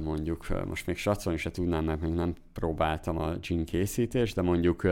[0.01, 4.83] mondjuk, most még satszolni se tudnám, mert még nem próbáltam a gin készítést, de mondjuk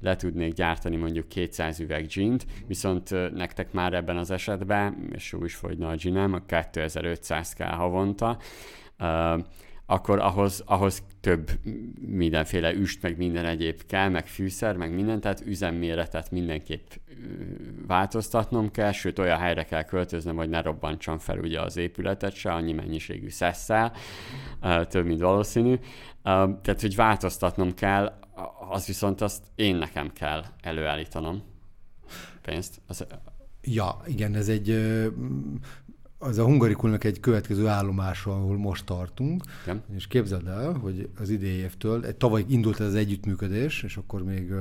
[0.00, 5.44] le tudnék gyártani mondjuk 200 üveg gint, viszont nektek már ebben az esetben, és jó
[5.44, 8.38] is fogyna a ginem, 2500 kell havonta,
[9.90, 11.50] akkor ahhoz, ahhoz több
[12.06, 16.90] mindenféle üst, meg minden egyéb kell, meg fűszer, meg minden, tehát üzemméretet mindenképp
[17.86, 22.52] változtatnom kell, sőt olyan helyre kell költöznem, hogy ne robbantsam fel ugye az épületet se,
[22.52, 23.92] annyi mennyiségű szesszel,
[24.88, 25.78] több, mint valószínű.
[26.22, 28.18] Tehát, hogy változtatnom kell,
[28.70, 31.42] az viszont azt én nekem kell előállítanom
[32.42, 32.80] pénzt.
[32.86, 33.06] Az...
[33.62, 34.68] Ja, igen, ez egy
[36.22, 39.82] az a Hungarikulnak egy következő állomása, ahol most tartunk, Igen.
[39.94, 44.52] és képzeld el, hogy az idei évtől, tavaly indult ez az együttműködés, és akkor még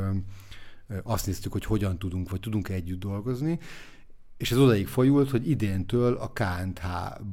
[1.04, 3.60] azt néztük, hogy hogyan tudunk, vagy tudunk együtt dolgozni,
[4.38, 6.86] és ez odaig folyult, hogy idéntől a KNH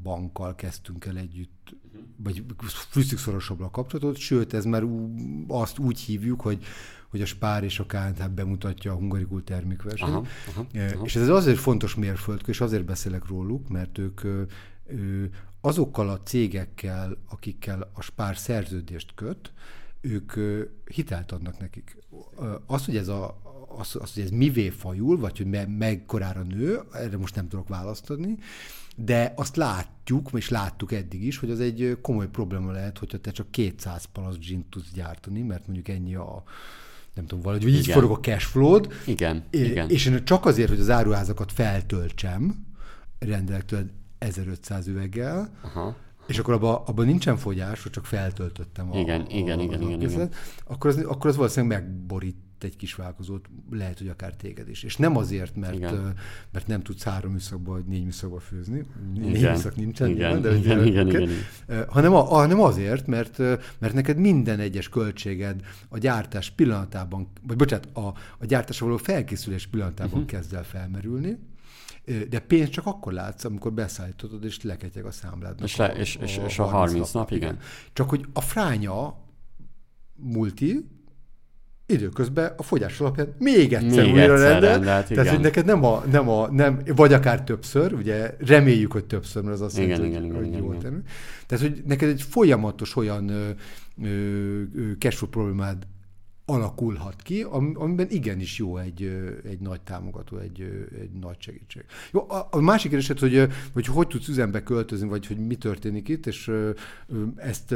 [0.03, 1.77] bankkal kezdtünk el együtt,
[2.17, 2.45] vagy
[2.91, 4.83] fűztük szorosabbra a kapcsolatot, sőt, ez már
[5.49, 6.65] azt úgy hívjuk, hogy
[7.09, 10.11] hogy a Spár és a KNH bemutatja a hungarikul termékversenyt.
[10.11, 11.05] Aha, aha, aha.
[11.05, 14.21] És ez azért fontos mérföldkő, és azért beszélek róluk, mert ők
[15.61, 19.53] azokkal a cégekkel, akikkel a Spár szerződést köt,
[20.01, 20.33] ők
[20.85, 21.97] hitelt adnak nekik.
[22.67, 23.45] Az, hogy ez a
[23.79, 27.69] az, az, hogy ez mivé fajul, vagy hogy me, mekkorára nő, erre most nem tudok
[27.69, 28.39] választani,
[28.97, 33.31] de azt látjuk, és láttuk eddig is, hogy az egy komoly probléma lehet, hogyha te
[33.31, 36.43] csak 200 palasz gin tudsz gyártani, mert mondjuk ennyi a,
[37.17, 38.93] nem tudom, valahogy, hogy így forog a cashflow-d.
[39.07, 39.91] Igen, és, igen.
[39.91, 42.67] És én csak azért, hogy az áruházakat feltöltsem,
[43.19, 48.99] rendelek tőled 1500 üveggel, aha, és akkor abban abba nincsen fogyás, hogy csak feltöltöttem a,
[48.99, 50.31] igen, a, igen, a, igen, igen, igen.
[50.67, 54.83] Akkor, az, akkor az valószínűleg megborít egy kis válkozót, lehet, hogy akár téged is.
[54.83, 56.15] És nem azért, mert, igen.
[56.53, 59.53] mert nem tudsz három műszakba vagy négy műszakba főzni, négy igen.
[59.53, 61.87] műszak nincsen, igen, nyilván, de igen, igen, igen, igen.
[61.89, 63.39] Hanem, a, hanem azért, mert,
[63.79, 68.07] mert neked minden egyes költséged a gyártás pillanatában, vagy bocsánat, a,
[68.39, 70.27] a gyártásra való felkészülés pillanatában uh-huh.
[70.27, 71.39] kezd el felmerülni,
[72.29, 75.61] de pénzt csak akkor látsz, amikor beszállítod, és leketyeg a számlád.
[75.63, 77.59] És, le, és, és, és a 30 nap, nap igen.
[77.93, 79.25] Csak hogy a fránya
[80.15, 80.89] multi,
[81.87, 84.71] időközben a fogyás alapján még egyszer még újra egyszer rendel.
[84.71, 89.05] Rendelt, Tehát, hogy neked nem a, nem a, nem, vagy akár többször, ugye reméljük, hogy
[89.05, 91.03] többször, mert az azt igen, jelenti, igen, hogy, igen, hogy igen, igen.
[91.47, 93.49] Tehát, hogy neked egy folyamatos olyan ö,
[94.05, 95.87] ö, cashflow problémád
[96.47, 97.43] alakulhat ki,
[97.75, 99.03] amiben igenis jó egy,
[99.45, 101.85] egy nagy támogató, egy, egy nagy segítség.
[102.13, 106.09] Jó, a, a másik kérdés, hogy, hogy hogy tudsz üzembe költözni, vagy hogy mi történik
[106.09, 106.53] itt, és
[107.37, 107.75] ezt,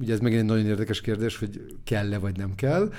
[0.00, 2.92] ugye ez megint egy nagyon érdekes kérdés, hogy kell-e, vagy nem kell,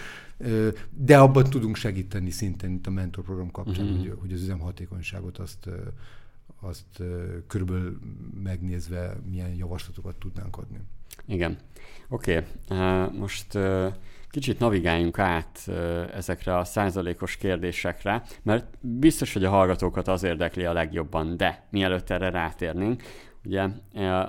[0.89, 3.99] de abban tudunk segíteni szintén itt a mentorprogram kapcsán, uh-huh.
[3.99, 5.69] hogy, hogy az üzem hatékonyságot azt
[6.59, 7.03] azt
[7.47, 7.99] körülbelül
[8.43, 10.77] megnézve milyen javaslatokat tudnánk adni.
[11.25, 11.57] Igen.
[12.09, 12.77] Oké, okay.
[12.77, 13.57] uh, most
[14.33, 15.69] kicsit navigáljunk át
[16.13, 22.09] ezekre a százalékos kérdésekre, mert biztos, hogy a hallgatókat az érdekli a legjobban, de mielőtt
[22.09, 23.03] erre rátérnénk,
[23.45, 23.67] ugye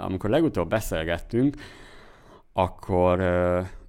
[0.01, 1.57] amikor legutóbb beszélgettünk,
[2.53, 3.19] akkor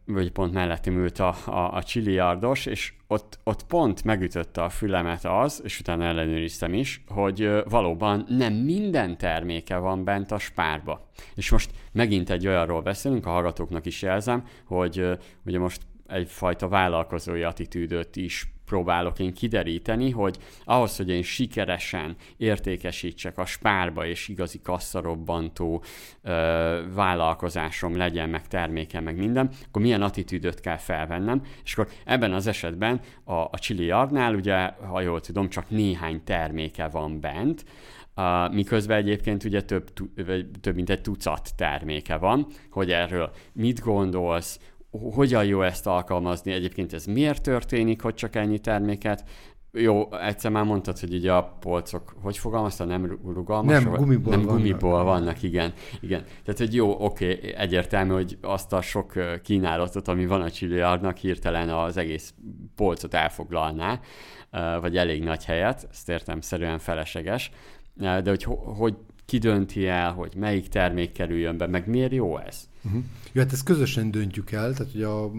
[0.06, 5.25] vagy pont mellettem ült a, a, a csiliardos, és ott, ott pont megütötte a fülemet
[5.25, 11.10] az, és utána ellenőriztem is, hogy valóban nem minden terméke van bent a spárba.
[11.36, 17.44] És most megint egy olyanról beszélünk, a hallgatóknak is jelzem, hogy ugye most egyfajta vállalkozói
[17.44, 24.62] attitűdöt is próbálok én kideríteni, hogy ahhoz, hogy én sikeresen értékesítsek a spárba és igazi
[24.62, 25.84] kasszarobbantó
[26.22, 32.34] ö, vállalkozásom legyen, meg terméke, meg minden, akkor milyen attitűdöt kell felvennem, és akkor ebben
[32.34, 37.65] az esetben a, a Chili Yardnál, ugye, ha jól tudom, csak néhány terméke van bent,
[38.18, 39.94] Uh, miközben egyébként ugye több,
[40.62, 44.60] több mint egy tucat terméke van, hogy erről mit gondolsz,
[45.13, 49.23] hogyan jó ezt alkalmazni, egyébként ez miért történik, hogy csak ennyi terméket,
[49.77, 53.84] jó, egyszer már mondtad, hogy ugye a polcok, hogy fogalmazta, nem rugalmas?
[53.84, 54.58] Nem, gumiból Nem vannak.
[54.58, 55.73] gumiból vannak, igen.
[56.01, 56.23] igen.
[56.43, 61.69] Tehát, hogy jó, oké, egyértelmű, hogy azt a sok kínálatot, ami van a csiliardnak, hirtelen
[61.69, 62.34] az egész
[62.75, 63.99] polcot elfoglalná,
[64.81, 67.51] vagy elég nagy helyet, ezt értem szerűen felesleges,
[67.95, 68.43] de hogy
[68.77, 68.95] hogy
[69.26, 72.68] ki dönti el, hogy melyik termék kerüljön be, meg miért jó ez?
[72.84, 73.04] Uh-huh.
[73.32, 75.32] Jó, hát ezt közösen döntjük el, tehát hogy a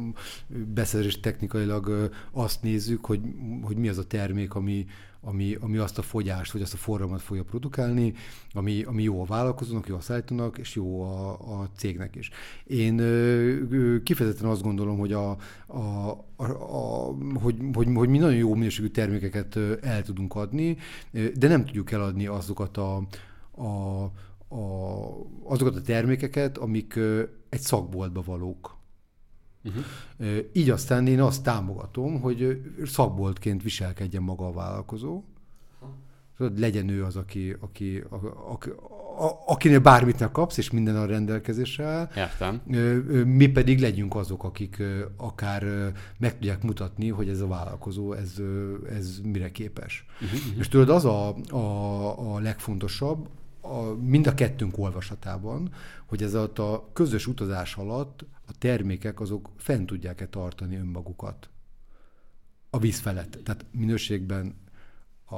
[0.75, 3.21] beszerzés technikailag azt nézzük, hogy,
[3.63, 4.87] hogy mi az a termék, ami,
[5.21, 8.15] ami, ami azt a fogyást, vagy azt a forradalmat fogja produkálni,
[8.53, 12.31] ami, ami jó a vállalkozónak, jó a szállítónak, és jó a, a cégnek is.
[12.67, 15.31] Én ö, kifejezetten azt gondolom, hogy, a,
[15.67, 15.79] a,
[16.37, 20.77] a, a, hogy, hogy, hogy mi nagyon jó minőségű termékeket el tudunk adni,
[21.35, 23.07] de nem tudjuk eladni azokat a,
[23.57, 24.03] a,
[24.55, 24.61] a,
[25.45, 26.99] azokat a termékeket, amik
[27.49, 28.77] egy szakboltba valók.
[29.65, 30.37] Uh-huh.
[30.53, 35.23] Így aztán én azt támogatom, hogy szakboltként viselkedjen maga a vállalkozó,
[36.37, 38.59] Tudod, legyen ő az, aki, aki, a, a,
[39.25, 42.09] a, akinél bármit kapsz, és minden a rendelkezésre áll.
[42.17, 42.63] Értem.
[43.27, 44.83] Mi pedig legyünk azok, akik
[45.17, 48.35] akár meg tudják mutatni, hogy ez a vállalkozó, ez,
[48.91, 50.07] ez mire képes.
[50.21, 50.59] Uh-huh.
[50.59, 53.29] És tudod, az a, a, a legfontosabb,
[53.67, 55.73] a, mind a kettőnk olvasatában,
[56.07, 61.49] hogy ez a közös utazás alatt a termékek azok fent tudják-e tartani önmagukat
[62.71, 63.39] a víz felett.
[63.45, 64.55] Tehát minőségben,
[65.31, 65.37] a,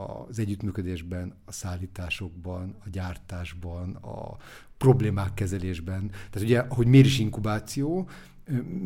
[0.00, 4.36] az együttműködésben, a szállításokban, a gyártásban, a
[4.76, 6.10] problémák kezelésben.
[6.10, 8.08] Tehát ugye, hogy miért is inkubáció,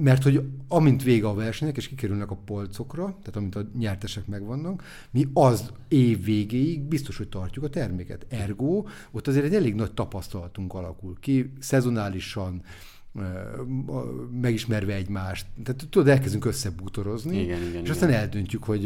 [0.03, 4.83] mert hogy amint vége a versenyek, és kikerülnek a polcokra, tehát amint a nyertesek megvannak,
[5.11, 8.27] mi az év végéig biztos, hogy tartjuk a terméket.
[8.29, 12.63] Ergo, ott azért egy elég nagy tapasztalatunk alakul ki, szezonálisan,
[14.41, 15.47] megismerve egymást.
[15.65, 18.21] Tehát tudod, elkezdünk összebútorozni, igen, igen, és aztán igen.
[18.21, 18.85] eldöntjük, hogy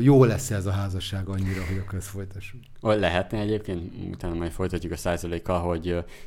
[0.00, 2.60] jó lesz ez a házasság annyira, hogy akkor ezt folytassuk.
[2.80, 5.82] Lehetne egyébként, utána majd folytatjuk a százalékkal, hogy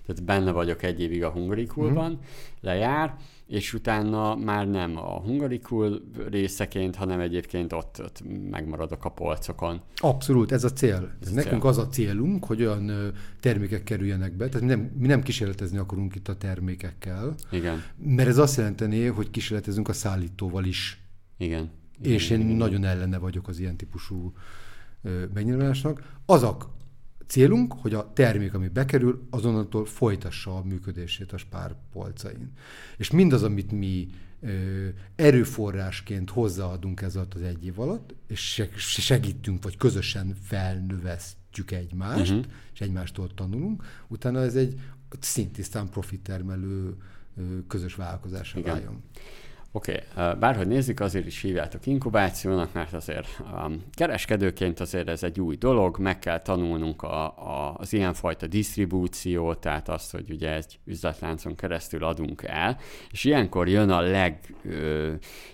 [0.06, 2.22] tehát benne vagyok egy évig a Hungarikulban, mm-hmm.
[2.62, 3.16] lejár,
[3.48, 9.82] és utána már nem a Hungarikul részeként, hanem egyébként ott, ott megmaradok a polcokon.
[9.96, 11.12] Abszolút, ez a cél.
[11.22, 11.70] Ez Nekünk cél.
[11.70, 16.16] az a célunk, hogy olyan termékek kerüljenek be, tehát mi nem, mi nem kísérletezni akarunk
[16.16, 17.36] itt a termékekkel.
[17.52, 17.84] Igen.
[17.98, 21.02] Mert ez azt jelenteni, hogy kísérletezünk a szállítóval is.
[21.38, 24.34] Igen és én nagyon ellene vagyok az ilyen típusú
[25.34, 26.18] megnyilvánulásnak.
[26.26, 26.58] Az a
[27.28, 32.52] célunk, hogy a termék, ami bekerül, azonnantól folytassa a működését a spár polcain.
[32.98, 34.08] És mindaz, amit mi
[35.16, 42.46] erőforrásként hozzáadunk ez alatt az egy év alatt, és segítünk, vagy közösen felnövesztjük egymást, uh-huh.
[42.74, 44.80] és egymástól tanulunk, utána ez egy
[45.20, 46.96] szintisztán profitermelő
[47.68, 49.04] közös vállalkozásra váljon.
[49.74, 50.34] Oké, okay.
[50.40, 55.98] bárhogy nézzük, azért is hívjátok inkubációnak, mert azért um, kereskedőként azért ez egy új dolog,
[56.00, 62.04] meg kell tanulnunk a, a, az ilyenfajta disztribúciót, tehát azt, hogy ugye egy üzletláncon keresztül
[62.04, 62.78] adunk el,
[63.12, 64.02] és ilyenkor jön a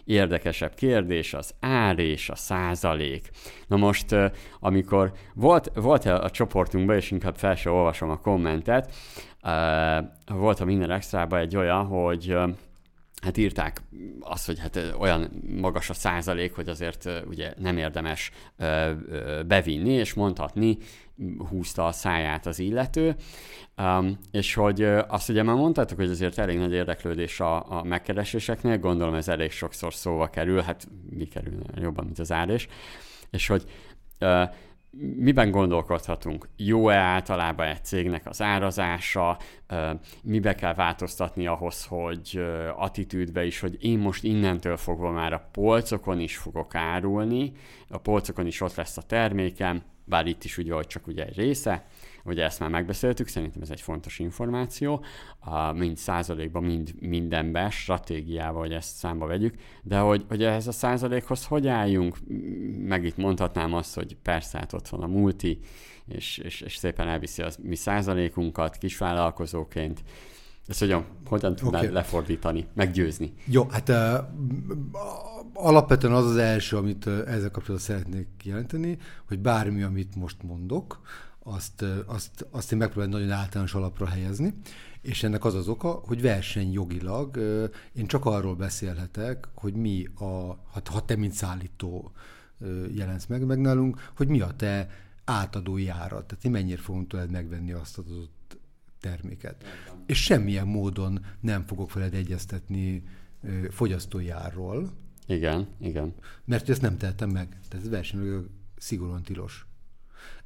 [0.05, 3.29] legérdekesebb kérdés, az ár és a százalék.
[3.67, 4.15] Na most,
[4.59, 8.93] amikor volt, volt a csoportunkban, és inkább fel sem olvasom a kommentet,
[10.25, 12.37] volt a minden extrában egy olyan, hogy
[13.21, 13.81] hát írták
[14.19, 18.31] azt, hogy hát olyan magas a százalék, hogy azért ugye nem érdemes
[19.47, 20.77] bevinni és mondhatni,
[21.49, 23.15] húzta a száját az illető,
[24.31, 29.13] és hogy azt ugye már mondtátok, hogy azért elég nagy érdeklődés a, a megkereséseknél, gondolom
[29.13, 32.67] ez elég sokszor szóba kerül, hát mi kerül jobban, mint az állés,
[33.29, 33.63] és hogy
[35.15, 36.49] miben gondolkodhatunk?
[36.55, 39.37] Jó-e általában egy cégnek az árazása?
[40.23, 42.45] Mibe kell változtatni ahhoz, hogy
[42.75, 47.51] attitűdbe is, hogy én most innentől fogva már a polcokon is fogok árulni,
[47.89, 51.37] a polcokon is ott lesz a termékem, bár itt is úgy hogy csak ugye egy
[51.37, 51.85] része,
[52.27, 55.03] Ugye ezt már megbeszéltük, szerintem ez egy fontos információ,
[55.73, 61.45] mind százalékban, mind mindenben, stratégiával, hogy ezt számba vegyük, de hogy, hogy ehhez a százalékhoz
[61.45, 62.17] hogy álljunk?
[62.77, 65.59] Meg itt mondhatnám azt, hogy persze, hát ott van a multi,
[66.05, 70.03] és, és, és szépen elviszi a mi százalékunkat kisvállalkozóként,
[70.67, 71.93] ezt hogyan, hogyan tudnád okay.
[71.93, 73.33] lefordítani, meggyőzni?
[73.45, 73.95] Jó, hát uh,
[75.53, 81.01] alapvetően az az első, amit uh, ezzel kapcsolatban szeretnék jelenteni, hogy bármi, amit most mondok,
[81.47, 84.53] azt, azt, azt én megpróbálom nagyon általános alapra helyezni,
[85.01, 87.37] és ennek az az oka, hogy versenyjogilag
[87.93, 92.11] én csak arról beszélhetek, hogy mi a, hát, ha te mint szállító
[92.91, 94.89] jelensz meg, meg nálunk, hogy mi a te
[95.23, 98.57] átadó járat, tehát mi mennyire fogunk tőled megvenni azt az adott
[98.99, 99.63] terméket.
[100.05, 103.03] És semmilyen módon nem fogok veled egyeztetni
[103.69, 104.91] fogyasztójárról.
[105.27, 106.13] Igen, igen.
[106.45, 107.47] Mert ezt nem tehetem meg.
[107.67, 109.67] Tehát ez versenyjogilag szigorúan tilos.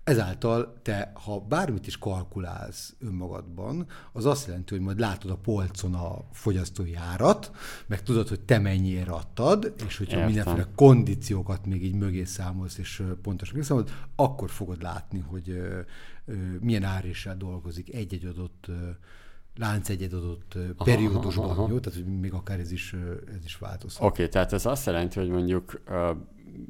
[0.04, 5.94] Ezáltal te, ha bármit is kalkulálsz önmagadban, az azt jelenti, hogy majd látod a polcon
[5.94, 7.52] a fogyasztói árat,
[7.88, 10.32] meg tudod, hogy te mennyire adtad, és hogyha Értem.
[10.32, 15.62] mindenféle kondíciókat még így mögé számolsz, és pontosan kiszámolod, akkor fogod látni, hogy
[16.60, 18.68] milyen áréssel dolgozik egy-egy adott
[19.56, 21.72] lánc egy adott periódusban, aha, aha.
[21.72, 21.80] jó?
[21.80, 22.96] Tehát, hogy még akár ez is,
[23.28, 24.08] ez is változhat.
[24.08, 25.82] Oké, okay, tehát ez azt jelenti, hogy mondjuk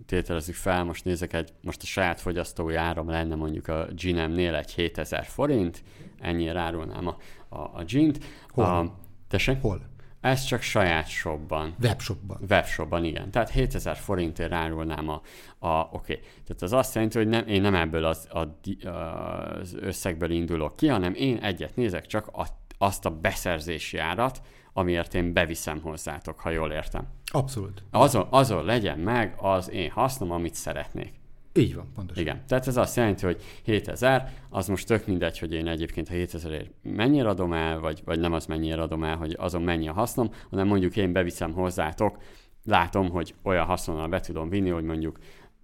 [0.05, 4.71] tételezzük fel, most nézek egy, most a saját fogyasztói áram lenne mondjuk a Ginem-nél egy
[4.71, 5.83] 7000 forint,
[6.19, 7.17] ennyire árulnám a,
[7.49, 8.19] a, a gint.
[8.47, 8.65] Hol?
[8.65, 9.61] A, tessék?
[9.61, 9.89] Hol?
[10.21, 11.75] Ez csak saját shopban.
[11.81, 12.37] Webshopban.
[12.49, 13.31] Webshopban, igen.
[13.31, 15.21] Tehát 7000 forintért árulnám a,
[15.59, 15.91] a oké.
[15.91, 16.19] Okay.
[16.19, 20.87] Tehát az azt jelenti, hogy nem, én nem ebből az, a, az összegből indulok ki,
[20.87, 24.41] hanem én egyet nézek csak a, azt a beszerzési árat,
[24.73, 27.07] amiért én beviszem hozzátok, ha jól értem.
[27.31, 27.83] Abszolút.
[27.91, 31.13] Azon, azon legyen meg az én hasznom, amit szeretnék.
[31.53, 32.23] Így van, pontosan.
[32.23, 32.41] Igen.
[32.47, 36.65] Tehát ez azt jelenti, hogy 7000, az most tök mindegy, hogy én egyébként a 7000
[36.81, 40.29] mennyire adom el, vagy, vagy nem az mennyire adom el, hogy azon mennyi a hasznom,
[40.49, 42.17] hanem mondjuk én beviszem hozzátok,
[42.63, 45.19] látom, hogy olyan haszonnal be tudom vinni, hogy mondjuk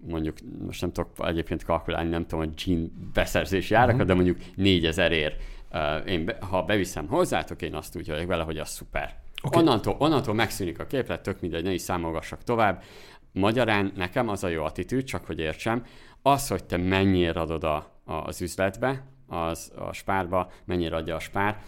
[0.06, 4.08] mondjuk, most nem tudok egyébként kalkulálni, nem tudom, hogy jean beszerzési árakat, uh-huh.
[4.08, 5.36] de mondjuk 4000 ér.
[5.72, 9.16] Uh, én be, ha beviszem hozzátok, én azt úgy vagyok vele, hogy az szuper.
[9.44, 9.62] Okay.
[9.62, 12.84] Onnantól, onnantól megszűnik a képlet, tök mindegy, ne is számolgassak tovább.
[13.32, 15.86] Magyarán nekem az a jó attitűd, csak hogy értsem,
[16.22, 21.20] az, hogy te mennyire adod a, a, az üzletbe, az a spárba, mennyire adja a
[21.20, 21.62] spár,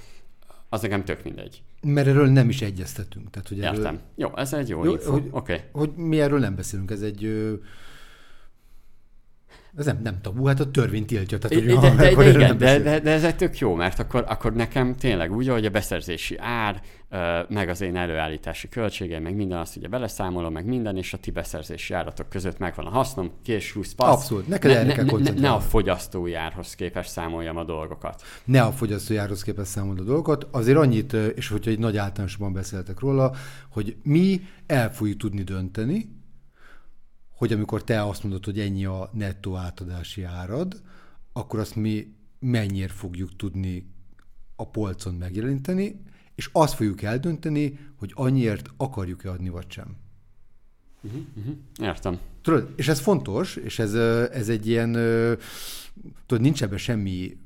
[0.69, 1.61] az nekem tök mindegy.
[1.81, 3.29] Mert erről nem is egyeztetünk.
[3.29, 3.75] Tehát, hogy erről...
[3.75, 3.99] Értem.
[4.15, 5.11] Jó, ez egy jó, jó info.
[5.11, 5.59] Hogy, okay.
[5.71, 7.21] hogy mi erről nem beszélünk, ez egy
[9.77, 11.37] ez nem, nem tabu, hát a törvény tiltja.
[11.37, 14.25] Tehát, de, de, de, de, igen, de, de, de, ez egy tök jó, mert akkor,
[14.27, 16.81] akkor nekem tényleg úgy, hogy a beszerzési ár,
[17.49, 21.31] meg az én előállítási költségeim, meg minden azt ugye beleszámolom, meg minden, és a ti
[21.31, 24.09] beszerzési áratok között megvan a hasznom, kés, húsz, passz.
[24.09, 28.21] Abszolút, neked ne, ne, ne, ne a fogyasztói árhoz képest számoljam a dolgokat.
[28.45, 30.47] Ne a fogyasztói árhoz képest számoljam a dolgokat.
[30.51, 33.31] Azért annyit, és hogyha egy nagy általánosban beszéltek róla,
[33.69, 36.18] hogy mi el fogjuk tudni dönteni,
[37.39, 40.81] hogy amikor te azt mondod, hogy ennyi a nettó átadási árad,
[41.33, 43.91] akkor azt mi mennyire fogjuk tudni
[44.55, 46.01] a polcon megjeleníteni,
[46.35, 49.97] és azt fogjuk eldönteni, hogy annyiért akarjuk-e adni, vagy sem.
[51.01, 51.55] Uh-huh, uh-huh.
[51.81, 52.19] Értem.
[52.41, 53.93] Tudod, és ez fontos, és ez,
[54.31, 54.91] ez egy ilyen,
[56.25, 57.37] tudod, nincs ebben semmi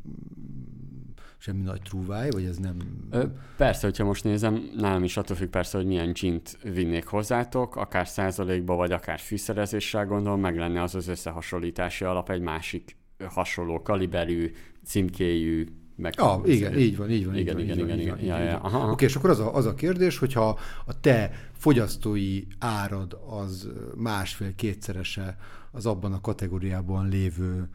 [1.44, 2.78] semmi nagy trúváj, vagy ez nem...
[3.58, 8.08] Persze, hogyha most nézem, nálam is attól függ persze, hogy milyen gint vinnék hozzátok, akár
[8.08, 14.52] százalékba, vagy akár fűszerezéssel gondolom, meg lenne az az összehasonlítási alap egy másik hasonló kaliberű,
[14.86, 16.14] címkéjű, meg...
[16.18, 17.36] Ah, igen, így van, így van.
[17.36, 18.56] Igen, így igen, van, igen, igen.
[18.56, 18.92] aha.
[18.92, 25.38] Oké, és akkor az a, az a kérdés, hogyha a te fogyasztói árad az másfél-kétszerese
[25.72, 27.70] az abban a kategóriában lévő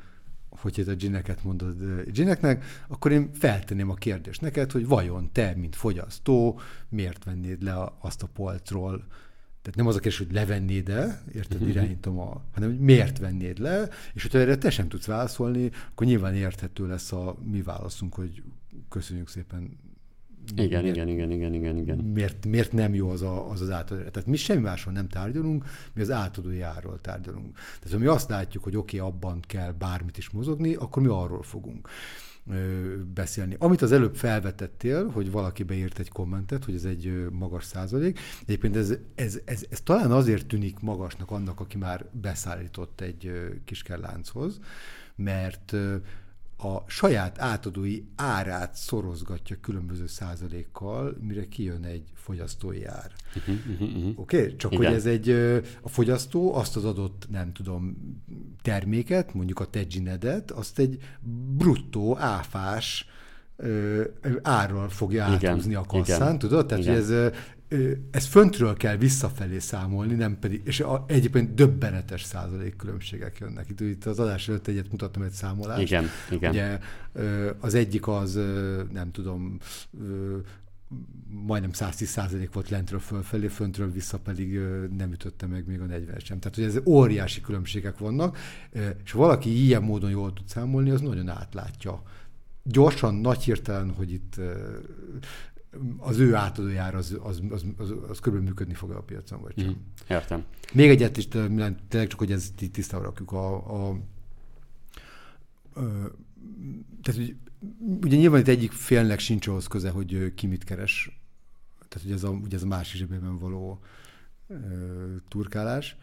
[0.60, 5.76] hogy a gineket mondod gineknek, akkor én feltenném a kérdést neked, hogy vajon te, mint
[5.76, 9.04] fogyasztó, miért vennéd le azt a polcról,
[9.62, 11.68] tehát nem az a kérdés, hogy levennéd e érted, Mhm.
[11.68, 16.06] irányítom a, hanem hogy miért vennéd le, és hogyha erre te sem tudsz válaszolni, akkor
[16.06, 18.42] nyilván érthető lesz a mi válaszunk, hogy
[18.88, 19.78] köszönjük szépen.
[20.56, 21.98] Igen, miért, igen, igen, igen, igen, igen.
[21.98, 24.00] Miért, miért nem jó az a, az, az átadó?
[24.00, 27.54] Tehát mi semmi másról nem tárgyalunk, mi az átadói árról tárgyalunk.
[27.54, 31.08] Tehát ha mi azt látjuk, hogy oké, okay, abban kell bármit is mozogni, akkor mi
[31.08, 31.88] arról fogunk
[33.14, 33.56] beszélni.
[33.58, 38.18] Amit az előbb felvetettél, hogy valaki beírt egy kommentet, hogy ez egy magas százalék.
[38.42, 43.32] Egyébként ez, ez, ez, ez talán azért tűnik magasnak annak, aki már beszállított egy
[43.64, 44.60] kiskerlánchoz,
[45.16, 45.76] mert
[46.60, 53.12] a saját átadói árát szorozgatja különböző százalékkal, mire kijön egy fogyasztói ár.
[53.36, 54.18] Uh-huh, uh-huh, uh-huh.
[54.18, 54.36] Oké?
[54.36, 54.56] Okay?
[54.56, 54.86] Csak Igen.
[54.86, 55.30] hogy ez egy,
[55.82, 57.96] a fogyasztó azt az adott, nem tudom,
[58.62, 60.98] terméket, mondjuk a te ginedet, azt egy
[61.56, 63.06] bruttó, áfás
[63.56, 64.04] ö,
[64.42, 66.66] árral fogja áthúzni a kasszán, igen, tudod?
[66.66, 66.94] Tehát, igen.
[66.94, 67.32] hogy ez,
[68.10, 73.68] ez föntről kell visszafelé számolni, nem pedig, és a, egyébként döbbenetes százalék különbségek jönnek.
[73.68, 75.82] Itt, itt az adás előtt egyet mutattam egy számolást.
[75.82, 76.50] Igen, igen.
[76.50, 76.78] Ugye
[77.60, 78.34] az egyik az,
[78.92, 79.58] nem tudom,
[81.46, 84.58] majdnem 110 százalék volt lentről fölfelé, föntről vissza pedig
[84.96, 86.38] nem ütötte meg még a 40 sem.
[86.38, 88.38] Tehát, hogy ez óriási különbségek vannak,
[89.04, 92.02] és valaki ilyen módon jól tud számolni, az nagyon átlátja.
[92.62, 94.40] Gyorsan, nagy hirtelen, hogy itt
[95.98, 99.68] az ő átadójára az, az, az, az, az körülbelül működni fog a piacon, vagy sem.
[99.68, 99.78] Mhm.
[100.08, 100.44] Értem.
[100.72, 103.32] Még egyet is, tényleg csak, hogy ez ti- tisztára rakjuk.
[103.32, 103.98] A, a,
[107.02, 107.36] tehát, hogy,
[108.02, 111.20] ugye nyilván itt egyik félnek sincs ahhoz köze, hogy ki mit keres.
[111.88, 113.80] Tehát, hogy ez a, ugye ez a másik zsebében való
[114.46, 114.56] ö,
[115.28, 115.96] turkálás.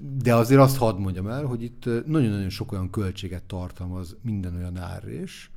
[0.00, 4.76] De azért azt hadd mondjam el, hogy itt nagyon-nagyon sok olyan költséget tartalmaz minden olyan
[4.76, 5.50] árrés,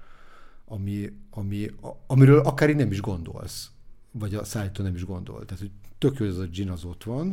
[0.66, 1.72] ami, ami,
[2.08, 3.72] amiről akár így nem is gondolsz,
[4.12, 5.46] vagy a szállító nem is gondol.
[5.46, 7.28] Tehát, hogy tök jó, hogy ez a gin az ott van,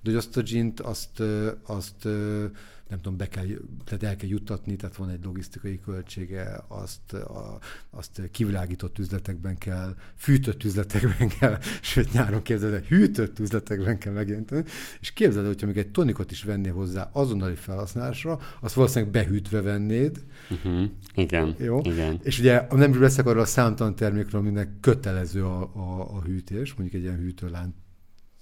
[0.00, 1.22] de hogy azt a gint, azt,
[1.62, 2.46] azt ö,
[2.88, 3.46] nem tudom, be kell,
[3.84, 7.58] tehát el kell juttatni, tehát van egy logisztikai költsége, azt, a,
[7.90, 14.64] azt kivilágított üzletekben kell, fűtött üzletekben kell, sőt nyáron képzeld, el, hűtött üzletekben kell megjelenteni,
[15.00, 19.60] és képzeld, el, hogyha még egy tonikot is vennél hozzá azonnali felhasználásra, azt valószínűleg behűtve
[19.60, 20.90] vennéd, Uh-huh.
[21.14, 21.80] Igen, jó?
[21.82, 22.20] igen.
[22.22, 26.74] És ugye nem is beszélek arról a számtalan termékről, aminek kötelező a, a, a hűtés,
[26.74, 27.74] mondjuk egy ilyen hűtőlánc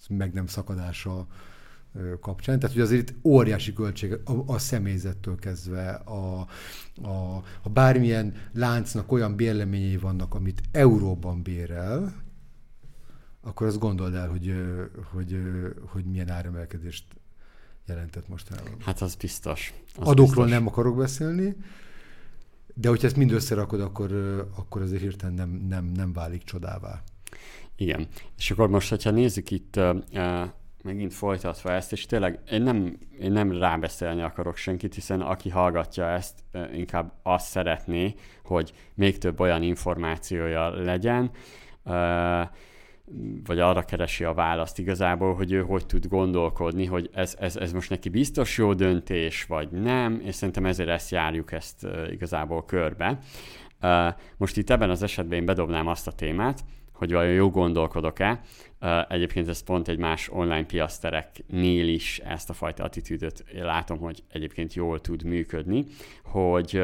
[0.08, 1.26] meg nem szakadása
[2.20, 2.58] kapcsán.
[2.58, 6.46] Tehát, hogy azért itt óriási költség a, a személyzettől kezdve, a,
[7.02, 12.22] a, a bármilyen láncnak olyan bérleményei vannak, amit euróban bérel,
[13.42, 14.54] akkor azt gondold el, hogy,
[15.12, 15.38] hogy,
[15.86, 17.04] hogy milyen áremelkedést
[17.86, 18.76] jelentett mostanában.
[18.80, 19.72] Hát az biztos.
[19.96, 20.50] Az Adókról biztos.
[20.50, 21.56] nem akarok beszélni,
[22.74, 24.12] de hogyha ezt mind összerakod, akkor,
[24.56, 27.02] akkor azért hirtelen nem, nem, nem válik csodává.
[27.76, 28.08] Igen.
[28.38, 29.80] És akkor most, hogyha nézzük itt
[30.84, 36.08] megint folytatva ezt, és tényleg én nem, én nem rábeszélni akarok senkit, hiszen aki hallgatja
[36.08, 38.14] ezt, inkább azt szeretné,
[38.44, 41.30] hogy még több olyan információja legyen,
[43.44, 47.72] vagy arra keresi a választ igazából, hogy ő hogy tud gondolkodni, hogy ez, ez, ez
[47.72, 53.18] most neki biztos jó döntés, vagy nem, és szerintem ezért ezt járjuk ezt igazából körbe.
[54.36, 58.40] Most itt ebben az esetben én bedobnám azt a témát, hogy vajon jó gondolkodok-e.
[59.08, 64.74] Egyébként ez pont egy más online piasztereknél is ezt a fajta attitűdöt látom, hogy egyébként
[64.74, 65.84] jól tud működni,
[66.24, 66.82] hogy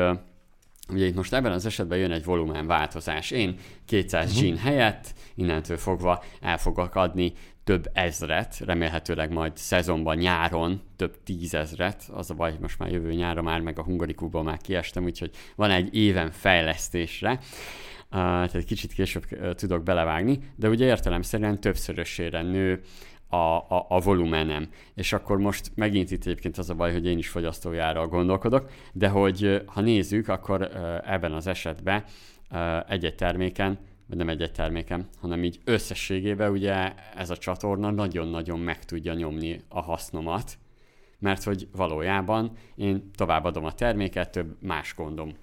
[0.92, 3.30] Ugye itt most ebben az esetben jön egy volumen változás.
[3.30, 4.42] Én 200 uh-huh.
[4.42, 7.32] gin helyett innentől fogva el fogok adni
[7.64, 13.12] több ezret, remélhetőleg majd szezonban, nyáron több tízezret, az a baj, hogy most már jövő
[13.12, 17.38] nyáron már meg a hungarikúból már kiestem, úgyhogy van egy éven fejlesztésre,
[18.10, 22.80] tehát kicsit később tudok belevágni, de ugye értelemszerűen többszörösére nő
[23.28, 24.68] a, a, a volumenem.
[24.94, 29.08] És akkor most megint itt egyébként az a baj, hogy én is fogyasztójára gondolkodok, de
[29.08, 30.62] hogy ha nézzük, akkor
[31.06, 32.04] ebben az esetben
[32.88, 33.78] egy-egy terméken
[34.10, 39.60] vagy nem egy-egy termékem, hanem így összességében ugye ez a csatorna nagyon-nagyon meg tudja nyomni
[39.68, 40.58] a hasznomat,
[41.18, 45.34] mert hogy valójában én továbbadom a terméket, több más gondom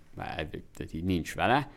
[0.92, 1.72] így nincs vele,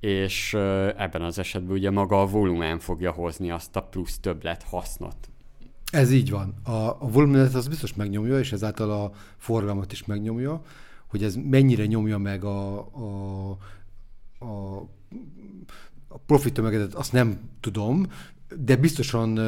[0.00, 0.54] és
[0.96, 5.16] ebben az esetben ugye maga a volumen fogja hozni azt a plusz többlet hasznot.
[5.90, 6.54] Ez így van.
[6.64, 10.62] A, a volumenet az biztos megnyomja, és ezáltal a forgalmat is megnyomja,
[11.06, 13.50] hogy ez mennyire nyomja meg a, a,
[14.44, 14.82] a
[16.08, 18.06] a profit tömegedet azt nem tudom,
[18.54, 19.38] de biztosan,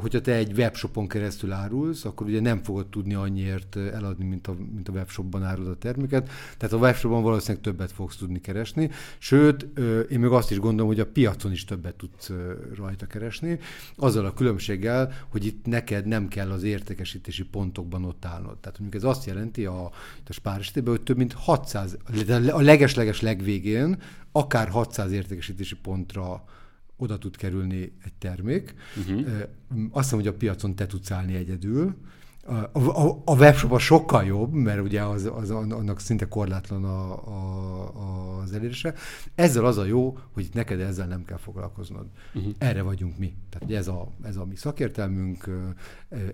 [0.00, 4.54] hogyha te egy webshopon keresztül árulsz, akkor ugye nem fogod tudni annyiért eladni, mint a,
[4.74, 6.30] mint a webshopban árulod a terméket.
[6.56, 8.90] Tehát a webshopban valószínűleg többet fogsz tudni keresni.
[9.18, 9.78] Sőt,
[10.10, 12.30] én még azt is gondolom, hogy a piacon is többet tudsz
[12.74, 13.58] rajta keresni.
[13.96, 18.58] Azzal a különbséggel, hogy itt neked nem kell az értékesítési pontokban ott állnod.
[18.58, 19.84] Tehát mondjuk ez azt jelenti a,
[20.26, 21.96] a spár esetében, hogy több mint 600,
[22.50, 24.02] a leges-leges legvégén
[24.32, 26.44] akár 600 értékesítési pontra
[27.00, 28.74] oda tud kerülni egy termék.
[28.96, 29.20] Uh-huh.
[29.90, 31.94] Azt mondom, hogy a piacon te tudsz állni egyedül.
[32.72, 38.40] A, a, a webshop sokkal jobb, mert ugye az, az, annak szinte korlátlan a, a,
[38.40, 38.94] az elérése.
[39.34, 42.06] Ezzel az a jó, hogy neked ezzel nem kell foglalkoznod.
[42.34, 42.52] Uh-huh.
[42.58, 43.34] Erre vagyunk mi.
[43.50, 45.50] Tehát ez a, ez a mi szakértelmünk,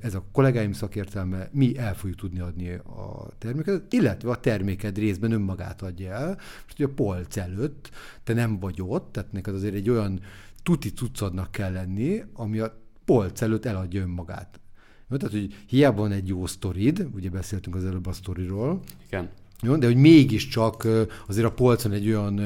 [0.01, 5.33] ez a kollégáim szakértelme, mi el fogjuk tudni adni a terméket, illetve a terméked részben
[5.33, 6.29] önmagát adja el.
[6.65, 7.91] Most ugye a polc előtt
[8.25, 10.21] te nem vagy ott, tehát neked azért egy olyan
[10.67, 14.61] tuti cuccodnak kell lenni, ami a polc előtt eladja önmagát.
[15.09, 19.29] Jó, tehát, hogy hiába van egy jó sztorid, ugye beszéltünk az előbb a sztoriról, Igen.
[19.63, 20.87] Jó, de hogy mégiscsak
[21.29, 22.41] azért a polcon egy olyan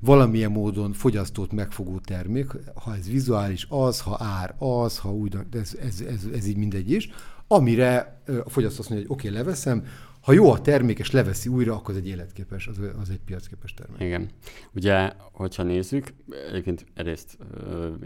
[0.00, 5.76] valamilyen módon fogyasztót megfogó termék, ha ez vizuális az, ha ár az, ha úgy, ez,
[5.80, 7.10] ez, ez, ez így mindegy is,
[7.46, 9.84] amire a fogyasztó azt mondja, hogy oké, okay, leveszem,
[10.24, 13.74] ha jó a termék, és leveszi újra, akkor az egy életképes, az, az egy piacképes
[13.74, 14.00] termék.
[14.00, 14.28] Igen.
[14.74, 16.14] Ugye, hogyha nézzük,
[16.48, 17.38] egyébként egyrészt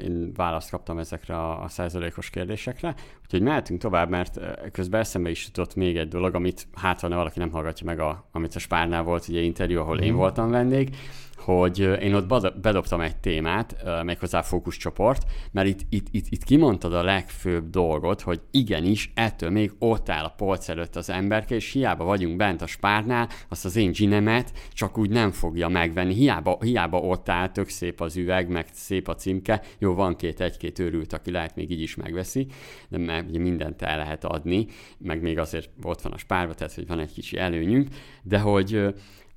[0.01, 4.41] én választ kaptam ezekre a, a százalékos kérdésekre, úgyhogy mehetünk tovább, mert
[4.73, 8.01] közben eszembe is jutott még egy dolog, amit hát, ha ne valaki nem hallgatja meg,
[8.01, 10.19] a, amit a Spárnál volt ugye interjú, ahol én mhm.
[10.19, 10.97] voltam vendég,
[11.39, 12.27] hogy én ott
[12.61, 15.23] bedobtam egy témát, méghozzá fókuszcsoport,
[15.53, 20.25] mert itt, itt, itt, itt kimondtad a legfőbb dolgot, hogy igenis, ettől még ott áll
[20.25, 24.53] a polc előtt az emberke, és hiába vagyunk bent a spárnál, azt az én zsinemet
[24.73, 26.15] csak úgy nem fogja megvenni.
[26.15, 29.63] Hiába, hiába ott áll, tök szép az üveg, meg szép a címke.
[29.79, 32.47] Jó, van két, egy-két őrült, aki lehet még így is megveszi,
[32.89, 34.67] de mert ugye mindent el lehet adni,
[34.99, 37.89] meg még azért ott van a spárba, tehát hogy van egy kicsi előnyünk,
[38.23, 38.77] de hogy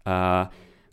[0.05, 0.41] uh,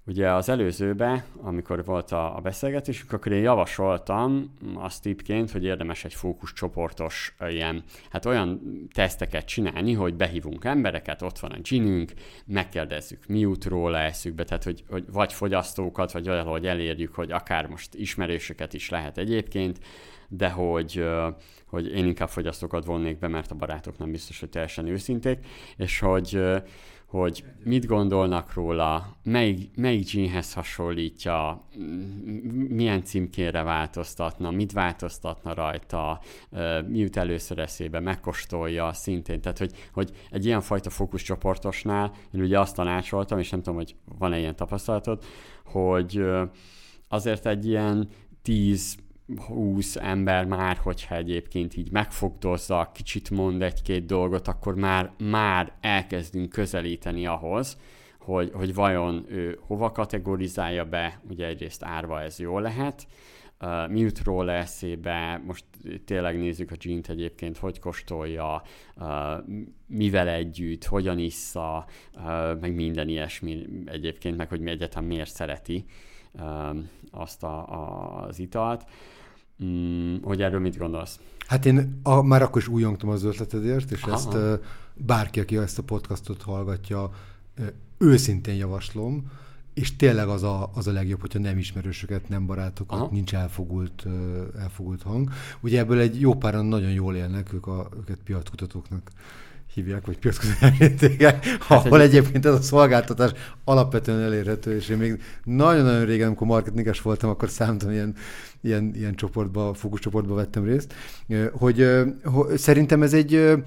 [0.09, 6.05] Ugye az előzőbe, amikor volt a, a beszélgetésünk, akkor én javasoltam azt tippként, hogy érdemes
[6.05, 8.61] egy fókuszcsoportos ilyen, hát olyan
[8.93, 12.13] teszteket csinálni, hogy behívunk embereket, ott van a ginünk,
[12.47, 17.33] megkérdezzük, mi jut róla eszükbe, tehát hogy, hogy vagy fogyasztókat, vagy olyan, hogy elérjük, hogy
[17.33, 19.79] akár most ismerősöket is lehet egyébként,
[20.29, 21.05] de hogy,
[21.67, 25.47] hogy én inkább fogyasztókat vonnék be, mert a barátok nem biztos, hogy teljesen őszinték,
[25.77, 26.41] és hogy
[27.09, 31.67] hogy mit gondolnak róla, melyik, melyik jeanhez hasonlítja,
[32.69, 36.21] milyen címkére változtatna, mit változtatna rajta,
[36.87, 39.41] mi jut először eszébe, megkóstolja szintén.
[39.41, 43.97] Tehát, hogy, hogy egy ilyen fajta fókuszcsoportosnál, én ugye azt tanácsoltam, és nem tudom, hogy
[44.19, 45.25] van-e ilyen tapasztalatod,
[45.65, 46.25] hogy
[47.09, 48.09] azért egy ilyen
[48.43, 48.97] 10
[49.37, 56.51] 20 ember már, hogyha egyébként így megfogdozza, kicsit mond egy-két dolgot, akkor már, már elkezdünk
[56.51, 57.79] közelíteni ahhoz,
[58.19, 63.07] hogy, hogy vajon ő hova kategorizálja be, ugye egyrészt árva ez jó lehet,
[63.61, 65.65] uh, mi jut róla eszébe, most
[66.05, 68.63] tényleg nézzük a gint egyébként, hogy kóstolja,
[68.97, 69.07] uh,
[69.87, 75.85] mivel együtt, hogyan issza, uh, meg minden ilyesmi egyébként, meg hogy mi egyetem miért szereti
[77.11, 78.85] azt a, a, az italt.
[79.65, 81.19] Mm, hogy erről mit gondolsz?
[81.47, 84.13] Hát én a, már akkor is újongtam az ötletedért, és Aha.
[84.13, 84.61] ezt
[84.95, 87.11] bárki, aki ezt a podcastot hallgatja,
[87.99, 89.31] őszintén javaslom,
[89.75, 93.09] és tényleg az a, az a legjobb, hogyha nem ismerősöket, nem barátokat, Aha.
[93.11, 94.07] nincs elfogult,
[94.59, 95.31] elfogult hang.
[95.61, 99.11] Ugye ebből egy jó páran nagyon jól élnek, ők a, őket piackutatóknak
[99.79, 102.09] hívják, vagy piacközelítégek, hát ahol egy...
[102.09, 103.31] egyébként ez a szolgáltatás
[103.65, 108.15] alapvetően elérhető, és én még nagyon-nagyon régen, amikor marketinges voltam, akkor számítom ilyen,
[108.61, 110.95] ilyen, ilyen csoportba, fókuszcsoportba vettem részt,
[111.53, 111.87] hogy,
[112.25, 113.59] hogy szerintem ez egy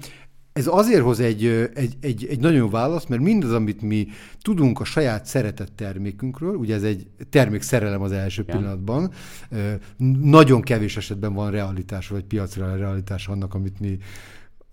[0.52, 4.08] ez azért hoz egy, egy, egy, egy nagyon jó választ, mert mindaz, amit mi
[4.40, 8.56] tudunk a saját szeretett termékünkről, ugye ez egy termék szerelem az első Igen.
[8.56, 9.10] pillanatban,
[10.22, 13.98] nagyon kevés esetben van realitás, vagy piacra realitás annak, amit mi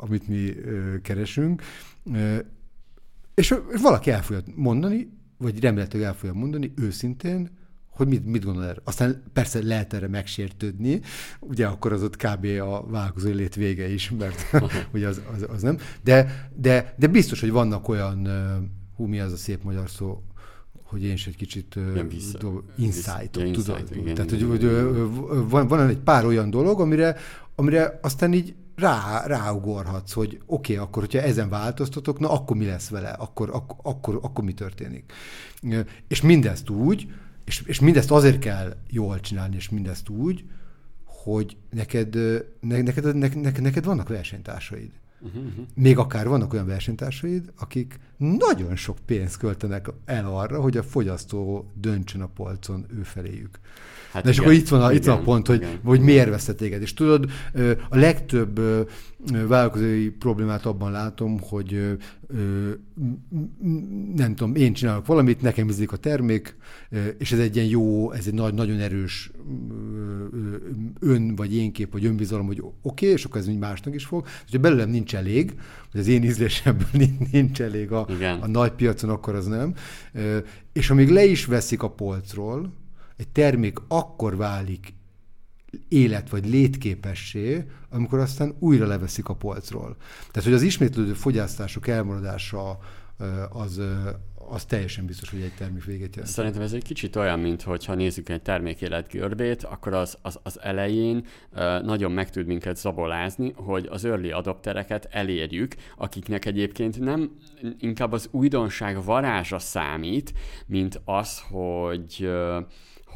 [0.01, 0.53] amit mi
[1.01, 1.61] keresünk,
[3.33, 7.57] és valaki el fogja mondani, vagy remélhetőleg el fogja mondani őszintén,
[7.89, 8.81] hogy mit, mit gondol erre?
[8.83, 11.01] Aztán persze lehet erre megsértődni,
[11.39, 12.45] ugye akkor az ott kb.
[12.45, 14.51] a vállalkozói lét vége is, mert
[14.93, 15.77] ugye az, az, az nem.
[16.03, 18.27] De, de, de biztos, hogy vannak olyan,
[18.95, 20.23] hú, mi az a szép magyar szó,
[20.83, 21.75] hogy én is egy kicsit
[22.77, 23.43] insight-ot.
[23.95, 24.63] Igen, Tehát, hogy, hogy
[25.49, 27.15] van, van egy pár olyan dolog, amire,
[27.55, 32.65] amire aztán így rá, ráugorhatsz, hogy oké, okay, akkor, hogyha ezen változtatok, na akkor mi
[32.65, 35.11] lesz vele, akkor, ak, akkor, akkor mi történik.
[36.07, 37.11] És mindezt úgy,
[37.45, 40.45] és, és mindezt azért kell jól csinálni, és mindezt úgy,
[41.05, 42.13] hogy neked,
[42.59, 44.91] ne, neked, ne, neked, neked vannak versenytársaid.
[45.21, 45.65] Uh-huh.
[45.75, 51.71] Még akár vannak olyan versenytársaid, akik nagyon sok pénzt költenek el arra, hogy a fogyasztó
[51.81, 53.59] döntsön a polcon ő feléjük.
[54.11, 56.29] Hát De és akkor itt van, a, igen, itt van a pont, hogy, hogy miért
[56.29, 56.81] veszte téged.
[56.81, 57.31] És tudod,
[57.89, 58.59] a legtöbb
[59.47, 61.97] vállalkozói problémát abban látom, hogy
[64.15, 66.55] nem tudom, én csinálok valamit, nekem ízik a termék,
[67.17, 69.31] és ez egy ilyen jó, ez egy nagy, nagyon erős
[70.99, 74.25] ön vagy én kép, vagy önbizalom, hogy oké, okay, és akkor ez másnak is fog.
[74.45, 75.53] És ha belőlem nincs elég,
[75.91, 76.87] hogy az én ízlésemből
[77.31, 78.07] nincs elég a,
[78.41, 79.75] a nagy piacon, akkor az nem.
[80.73, 82.73] És amíg le is veszik a polcról,
[83.17, 84.93] egy termék akkor válik
[85.87, 89.95] élet vagy létképessé, amikor aztán újra leveszik a polcról.
[90.31, 92.79] Tehát, hogy az ismétlődő fogyasztások elmaradása
[93.49, 93.81] az,
[94.49, 96.33] az teljesen biztos, hogy egy termék végét jelent.
[96.33, 100.59] Szerintem ez egy kicsit olyan, mint hogyha nézzük egy termék életgörbét, akkor az, az, az
[100.61, 101.25] elején
[101.81, 107.31] nagyon meg tud minket zabolázni, hogy az early adoptereket elérjük, akiknek egyébként nem
[107.79, 110.33] inkább az újdonság varázsa számít,
[110.65, 112.29] mint az, hogy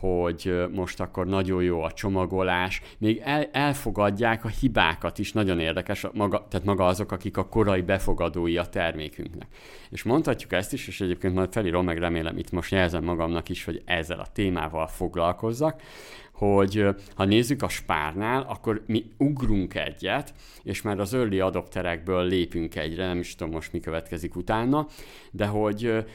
[0.04, 6.06] hogy most akkor nagyon jó a csomagolás, még el, elfogadják a hibákat is, nagyon érdekes,
[6.14, 9.48] maga, tehát maga azok, akik a korai befogadói a termékünknek.
[9.90, 13.66] És mondhatjuk ezt is, és egyébként majd felírom, meg remélem itt most jelzem magamnak is,
[13.66, 15.82] hogy ezzel a témával foglalkozzak,
[16.34, 22.76] hogy ha nézzük a spárnál, akkor mi ugrunk egyet, és már az early adopterekből lépünk
[22.76, 24.88] egyre, nem is tudom most mi következik utána,
[25.32, 26.06] de hogy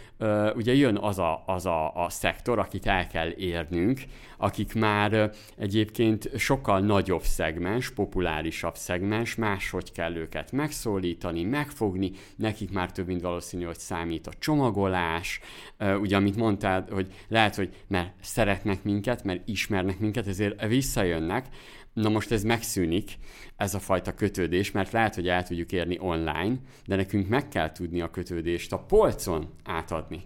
[0.54, 4.00] ugye jön az a, az a, a szektor, akit el kell érnünk,
[4.38, 12.92] akik már egyébként sokkal nagyobb szegmens, populárisabb szegmens, máshogy kell őket megszólítani, megfogni, nekik már
[12.92, 15.40] több mint valószínű, hogy számít a csomagolás,
[16.00, 21.46] ugye amit mondtál, hogy lehet, hogy mert szeretnek minket, mert ismernek minket, ezért visszajönnek,
[21.92, 23.18] Na most ez megszűnik,
[23.56, 27.72] ez a fajta kötődés, mert lehet, hogy el tudjuk érni online, de nekünk meg kell
[27.72, 30.24] tudni a kötődést a polcon átadni.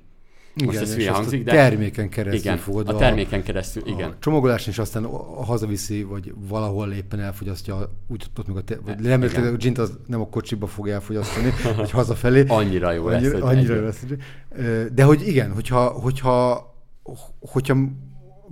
[0.54, 1.52] Most igen, ez hülye hangzik, de...
[1.52, 2.88] terméken keresztül igen, fogod.
[2.88, 4.10] A terméken keresztül, igen.
[4.10, 5.04] A csomagolás és aztán
[5.44, 9.98] hazaviszi, vagy valahol éppen elfogyasztja, úgy ott még a te, vagy nem, a gint az
[10.06, 12.44] nem a kocsiba fog elfogyasztani, vagy hazafelé.
[12.48, 13.22] Annyira jó lesz.
[13.22, 14.04] Annyira, annyira lesz.
[14.92, 16.66] De hogy igen, hogyha, hogyha,
[17.40, 17.76] hogyha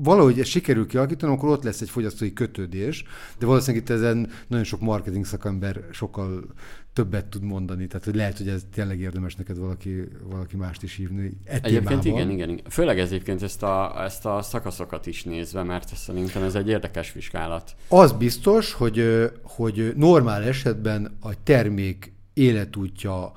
[0.03, 3.05] valahogy ez sikerül kialakítani, akkor ott lesz egy fogyasztói kötődés,
[3.39, 6.45] de valószínűleg itt ezen nagyon sok marketing szakember sokkal
[6.93, 10.95] többet tud mondani, tehát hogy lehet, hogy ez tényleg érdemes neked valaki, valaki mást is
[10.97, 11.33] hívni.
[11.45, 12.65] E egyébként igen, igen, igen.
[12.71, 17.13] Főleg ez egyébként ezt a, ezt a szakaszokat is nézve, mert szerintem ez egy érdekes
[17.13, 17.77] vizsgálat.
[17.89, 23.33] Az biztos, hogy, hogy normál esetben a termék életútja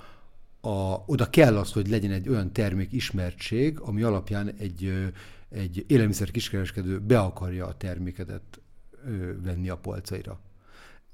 [0.61, 4.93] a, oda kell az, hogy legyen egy olyan termék ismertség, ami alapján egy,
[5.53, 8.61] egy élelmiszer kiskereskedő be akarja a termékedet
[9.43, 10.39] venni a polcaira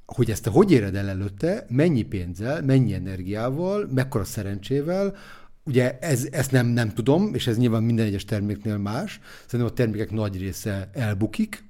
[0.05, 5.15] hogy ezt te hogy éred el előtte, mennyi pénzzel, mennyi energiával, mekkora szerencsével,
[5.63, 9.19] Ugye ez, ezt nem, nem tudom, és ez nyilván minden egyes terméknél más.
[9.45, 11.63] Szerintem a termékek nagy része elbukik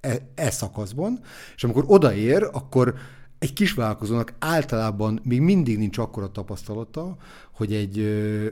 [0.00, 1.20] e, e szakaszban,
[1.56, 2.94] és amikor odaér, akkor
[3.38, 7.16] egy kis vállalkozónak általában még mindig nincs akkora tapasztalata,
[7.52, 7.96] hogy egy,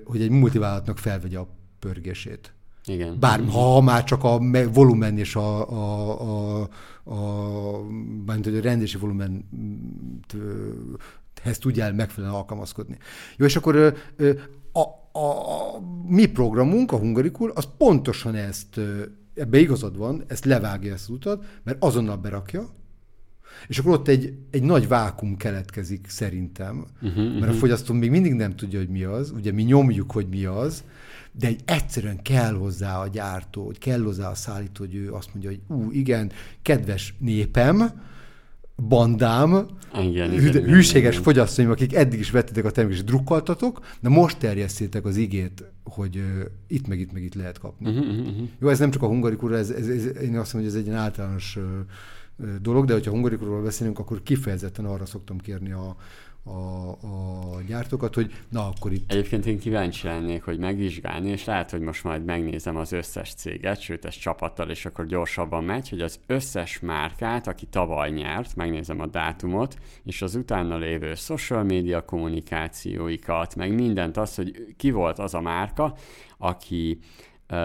[0.04, 1.48] hogy egy multivállalatnak felvegye a
[1.78, 2.52] pörgését.
[2.86, 3.16] Igen.
[3.20, 4.40] Bár ha már csak a
[4.72, 6.68] volumen és a, a, a,
[7.04, 7.78] a, a,
[8.26, 9.48] a rendési volumen
[11.42, 12.98] ezt tudjál megfelelően alkalmazkodni.
[13.36, 18.80] Jó, és akkor a, a, a mi programunk, a Hungarikul, az pontosan ezt,
[19.34, 22.68] ebbe igazad van, ezt levágja ezt az utat, mert azonnal berakja,
[23.66, 27.48] és akkor ott egy, egy nagy vákum keletkezik szerintem, uh-huh, mert uh-huh.
[27.48, 30.84] a fogyasztó még mindig nem tudja, hogy mi az, ugye mi nyomjuk, hogy mi az,
[31.38, 35.28] de egy egyszerűen kell hozzá a gyártó, hogy kell hozzá a szállító, hogy ő azt
[35.32, 36.32] mondja, hogy ú, igen,
[36.62, 38.02] kedves népem,
[38.76, 39.66] bandám,
[40.00, 44.08] igen, hű, igen, hűséges igen, fogyasztóim, akik eddig is vettétek a terméket, és drukkoltatok, de
[44.08, 46.24] most terjesztétek az igét, hogy uh,
[46.66, 47.88] itt meg itt meg itt lehet kapni.
[47.88, 48.48] Uh-huh, uh-huh.
[48.60, 50.90] Jó, ez nem csak a hungarikúra, ez, ez, ez, én azt mondom, hogy ez egy
[50.90, 51.64] általános uh,
[52.62, 55.96] dolog, de hogyha hungarikúról beszélünk, akkor kifejezetten arra szoktam kérni a,
[56.44, 59.12] a, a gyártókat, hogy na akkor itt...
[59.12, 63.80] Egyébként én kíváncsi lennék, hogy megvizsgálni, és lehet, hogy most majd megnézem az összes céget,
[63.80, 69.00] sőt, ez csapattal, és akkor gyorsabban megy, hogy az összes márkát, aki tavaly nyert, megnézem
[69.00, 75.18] a dátumot, és az utána lévő social media kommunikációikat, meg mindent az, hogy ki volt
[75.18, 75.96] az a márka,
[76.38, 76.98] aki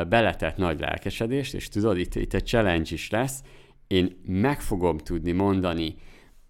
[0.09, 3.41] beletett nagy lelkesedést, és tudod, itt, itt egy challenge is lesz,
[3.87, 5.95] én meg fogom tudni mondani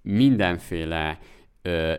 [0.01, 1.19] mindenféle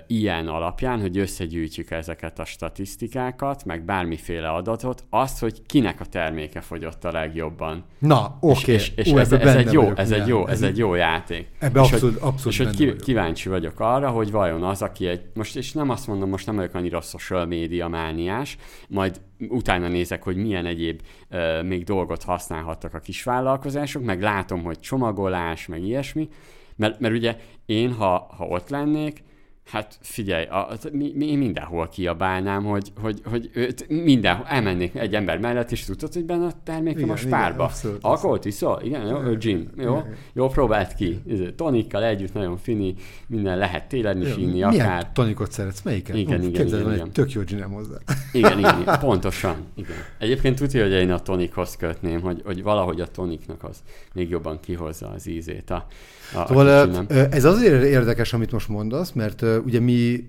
[0.06, 6.60] ilyen alapján, hogy összegyűjtjük ezeket a statisztikákat, meg bármiféle adatot, azt, hogy kinek a terméke
[6.60, 7.84] fogyott a legjobban.
[7.98, 8.60] Na, oké.
[8.60, 8.74] Okay.
[8.74, 11.48] És, és, és ez, ez, egy jó, ez, egy jó, ez egy jó játék.
[11.58, 15.06] Ebbe és abszolút, hogy, abszolút És hogy ki, kíváncsi vagyok arra, hogy vajon az, aki
[15.06, 18.56] egy, most és nem azt mondom, most nem vagyok annyira social média mániás,
[18.88, 21.00] majd utána nézek, hogy milyen egyéb
[21.30, 26.28] uh, még dolgot használhattak a kisvállalkozások, meg látom, hogy csomagolás, meg ilyesmi,
[26.76, 29.22] mert, mert ugye én, ha, ha ott lennék,
[29.70, 35.38] Hát figyelj, a, mi, mi, mindenhol kiabálnám, hogy, hogy, hogy őt mindenhol elmennék egy ember
[35.38, 37.70] mellett, és tudod, hogy benne a termékem a spárba.
[38.00, 38.80] Alkoholt iszol?
[38.84, 39.70] Igen, jó, igen, gin.
[39.76, 40.14] Jó, igen.
[40.32, 41.22] jó, próbált ki.
[41.56, 42.94] Tonikkal együtt nagyon fini,
[43.26, 45.12] minden lehet télen is inni, Milyen akár.
[45.12, 45.82] tonikot szeretsz?
[45.82, 46.16] Melyiket?
[46.16, 47.06] Igen, igen, igen, igen.
[47.06, 47.96] egy tök jó ginem hozzá.
[48.32, 49.56] Igen, igen, igen, pontosan.
[49.74, 49.96] Igen.
[50.18, 54.60] Egyébként tudja, hogy én a tonikhoz kötném, hogy, hogy valahogy a toniknak az még jobban
[54.60, 55.70] kihozza az ízét.
[55.70, 55.86] A,
[56.34, 60.26] a, Szóval ez azért érdekes, amit most mondasz, mert ugye mi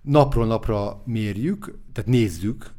[0.00, 2.74] napról napra mérjük, tehát nézzük,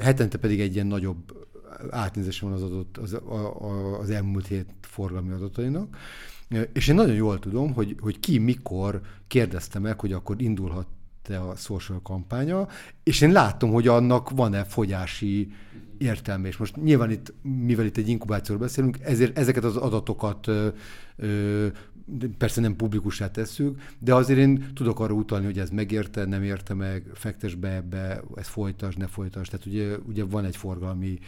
[0.00, 1.46] hetente pedig egy ilyen nagyobb
[1.90, 5.96] átnézése van az adott, az, a, a, az elmúlt hét forgalmi adatainak,
[6.72, 10.86] és én nagyon jól tudom, hogy, hogy ki mikor kérdezte meg, hogy akkor indulhat
[11.22, 12.68] te a social kampánya,
[13.02, 15.52] és én látom, hogy annak van-e fogyási
[16.02, 16.48] értelme.
[16.48, 20.50] És most nyilván itt, mivel itt egy inkubációról beszélünk, ezért ezeket az adatokat
[22.38, 26.74] persze nem publikussá tesszük, de azért én tudok arra utalni, hogy ez megérte, nem érte
[26.74, 29.48] meg, fektes be ebbe, ez folytas, ne folytas.
[29.48, 31.18] Tehát ugye, ugye van egy forgalmi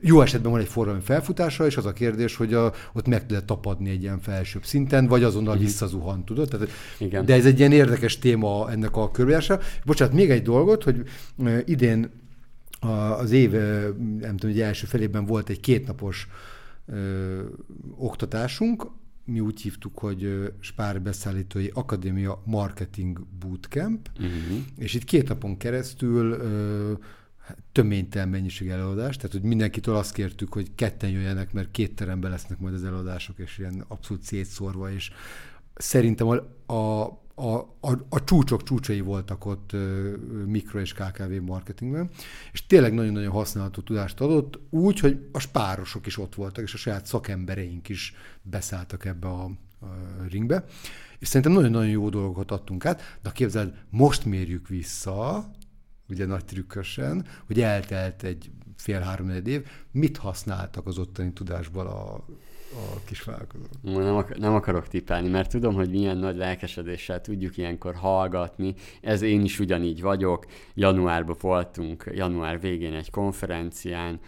[0.00, 3.44] jó esetben van egy forgalmi felfutása, és az a kérdés, hogy a, ott meg tud
[3.44, 5.62] tapadni egy ilyen felsőbb szinten, vagy azonnal Mhm.
[5.62, 6.48] visszazuhan, tudod?
[6.48, 7.24] Tehát, Igen.
[7.24, 9.60] De ez egy ilyen érdekes téma ennek a körüljárása.
[9.84, 11.02] Bocsánat, még egy dolgot, hogy
[11.64, 12.10] idén
[12.80, 13.50] az év,
[14.20, 16.28] nem tudom, hogy első felében volt egy kétnapos
[16.86, 17.42] ö,
[17.96, 18.86] oktatásunk,
[19.24, 24.58] mi úgy hívtuk, hogy Spár Beszállítói Akadémia Marketing Bootcamp, Uh-huh.
[24.78, 26.92] és itt két napon keresztül ö,
[27.46, 32.30] hát töménytelen mennyiség előadás, tehát hogy mindenkitől azt kértük, hogy ketten jöjjenek, mert két teremben
[32.30, 35.10] lesznek majd az előadások, és ilyen abszolút szétszórva, és
[35.76, 36.34] szerintem a,
[36.72, 37.04] a,
[37.38, 39.72] a, a, a csúcsok csúcsai voltak ott
[40.46, 42.10] mikro és KKV marketingben,
[42.52, 46.76] és tényleg nagyon-nagyon használható tudást adott, úgy, hogy a spárosok is ott voltak, és a
[46.76, 49.44] saját szakembereink is beszálltak ebbe a,
[49.80, 49.86] a
[50.28, 50.64] ringbe,
[51.18, 55.50] és szerintem nagyon-nagyon jó dolgokat adtunk át, de képzeld, most mérjük vissza,
[56.08, 62.24] ugye nagy trükkösen, hogy eltelt egy fél-három év, mit használtak az ottani tudásból a,
[62.76, 63.68] a kis vállalkozók?
[63.82, 68.74] Nem, ak- nem akarok tippelni, mert tudom, hogy milyen nagy lelkesedéssel tudjuk ilyenkor hallgatni.
[69.00, 70.46] Ez én is ugyanígy vagyok.
[70.74, 74.20] Januárban voltunk, január végén egy konferencián,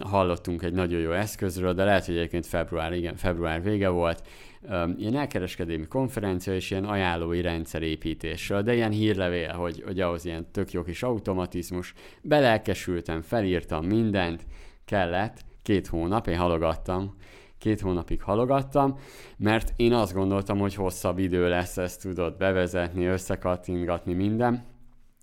[0.00, 4.22] hallottunk egy nagyon jó eszközről, de lehet, hogy egyébként február, igen, február vége volt.
[4.96, 10.72] Ilyen elkereskedelmi konferencia és ilyen ajánlói rendszerépítésről, de ilyen hírlevél, hogy, hogy ahhoz ilyen tök
[10.72, 11.94] jó kis automatizmus.
[12.22, 14.46] Belelkesültem, felírtam mindent,
[14.84, 17.16] kellett, két hónap, én halogattam,
[17.58, 18.98] két hónapig halogattam,
[19.36, 24.64] mert én azt gondoltam, hogy hosszabb idő lesz ezt tudod bevezetni, összekattingatni minden.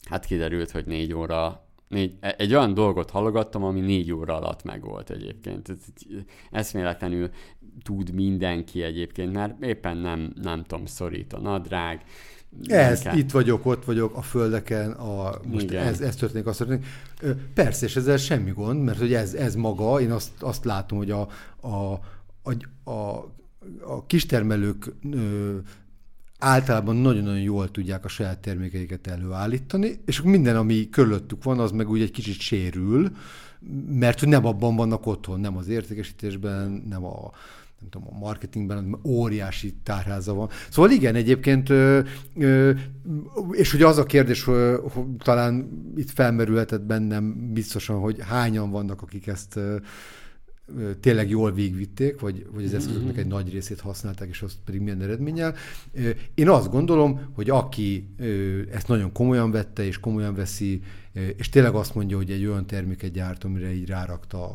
[0.09, 5.09] Hát kiderült, hogy négy óra, négy, egy olyan dolgot halogattam, ami négy óra alatt megvolt
[5.09, 5.77] egyébként.
[6.51, 7.29] Eszméletlenül
[7.83, 12.03] tud mindenki egyébként, mert éppen nem, nem tudom, szorít a nadrág.
[12.63, 15.87] Ez, kell- itt vagyok, ott vagyok, a földeken, a, most Igen.
[15.87, 16.85] ez, ez történik, azt történik.
[17.53, 21.11] Persze, és ezzel semmi gond, mert hogy ez, ez maga, én azt, azt látom, hogy
[21.11, 21.27] a,
[21.61, 21.99] a,
[22.45, 23.33] a, a,
[23.85, 25.57] a kistermelők ö,
[26.39, 31.89] általában nagyon-nagyon jól tudják a saját termékeiket előállítani, és minden, ami körülöttük van, az meg
[31.89, 33.11] úgy egy kicsit sérül,
[33.89, 37.31] mert hogy nem abban vannak otthon, nem az értékesítésben, nem a
[37.79, 40.49] nem tudom, a marketingben hanem óriási tárháza van.
[40.69, 41.69] Szóval igen, egyébként,
[43.51, 49.01] és ugye az a kérdés, hogy, hogy talán itt felmerülhetett bennem biztosan, hogy hányan vannak,
[49.01, 49.59] akik ezt
[50.99, 55.01] tényleg jól végvitték, vagy, vagy az eszközöknek egy nagy részét használták, és azt pedig milyen
[55.01, 55.55] eredménnyel.
[56.33, 58.07] Én azt gondolom, hogy aki
[58.71, 60.81] ezt nagyon komolyan vette, és komolyan veszi,
[61.37, 64.47] és tényleg azt mondja, hogy egy olyan terméket gyárt, amire így rárakta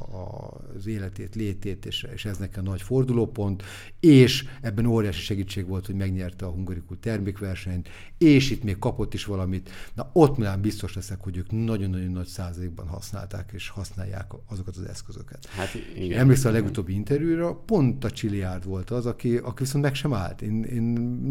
[0.76, 3.62] az életét, létét, és, és ez nekem nagy fordulópont,
[4.00, 7.88] és ebben óriási segítség volt, hogy megnyerte a hungarikul termékversenyt,
[8.18, 9.70] és itt még kapott is valamit.
[9.94, 14.84] Na ott már biztos leszek, hogy ők nagyon-nagyon nagy százalékban használták, és használják azokat az
[14.84, 15.46] eszközöket.
[15.46, 16.18] Hát, igen.
[16.18, 20.42] Emlékszel a legutóbbi interjúra, pont a Csiliárd volt az, aki, aki viszont meg sem állt.
[20.42, 20.82] Én, én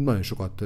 [0.04, 0.64] nagyon sokat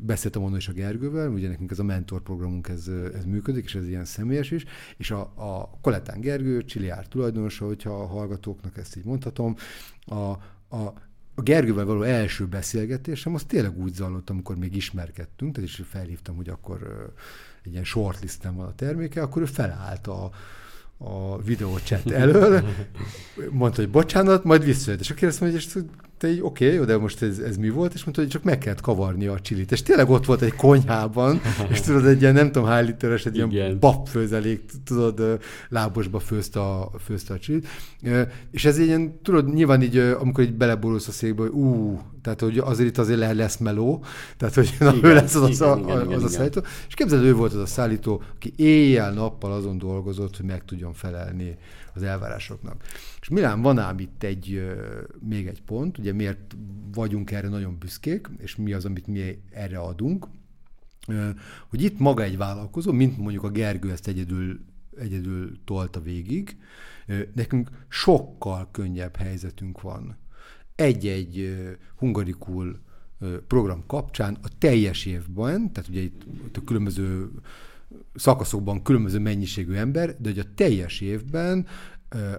[0.00, 3.74] beszéltem onnan is a Gergővel, ugye nekünk ez a mentor programunk ez, ez működik, és
[3.74, 4.64] ez ilyen személyes is,
[4.96, 9.56] és a, a Koletán Gergő, Csiliár tulajdonosa, hogyha a hallgatóknak ezt így mondhatom,
[10.04, 10.94] a, a,
[11.34, 16.36] a Gergővel való első beszélgetésem, az tényleg úgy zajlott, amikor még ismerkedtünk, tehát is felhívtam,
[16.36, 17.12] hogy akkor
[17.64, 20.30] egy ilyen shortlistem van a terméke, akkor ő felállt a,
[20.98, 22.64] a videóchat elől,
[23.50, 25.00] mondta, hogy bocsánat, majd visszajött.
[25.00, 25.84] És akkor mondja, hogy
[26.18, 27.94] te így oké, okay, de most ez, ez mi volt?
[27.94, 29.72] És mondta, hogy csak meg kellett kavarni a csilit.
[29.72, 31.40] És tényleg ott volt egy konyhában,
[31.72, 33.50] és tudod, egy ilyen nem tudom hány literes, egy Igen.
[33.50, 35.38] ilyen babfőzelék, tudod,
[35.68, 37.66] lábosba főzte a, főzte a csilit.
[38.50, 42.58] És ez ilyen, tudod, nyilván így, amikor így beleborulsz a székbe, hogy ú, tehát hogy
[42.58, 44.04] azért itt azért lesz meló,
[44.36, 46.58] tehát hogy na, igen, ő lesz az, igen, a, igen, az igen, a szállító.
[46.58, 46.70] Igen.
[46.88, 51.56] És képzeld, ő volt az a szállító, aki éjjel-nappal azon dolgozott, hogy meg tudjon felelni
[51.96, 52.82] az elvárásoknak.
[53.20, 54.74] És Milán van ám itt egy,
[55.20, 56.56] még egy pont, ugye miért
[56.94, 60.26] vagyunk erre nagyon büszkék, és mi az, amit mi erre adunk,
[61.68, 64.60] hogy itt maga egy vállalkozó, mint mondjuk a Gergő ezt egyedül,
[64.98, 66.56] egyedül tolta végig,
[67.34, 70.16] nekünk sokkal könnyebb helyzetünk van.
[70.74, 71.56] Egy-egy
[71.96, 72.80] hungarikul
[73.46, 76.22] program kapcsán a teljes évben, tehát ugye itt,
[76.56, 77.30] a különböző
[78.14, 81.66] szakaszokban különböző mennyiségű ember, de hogy a teljes évben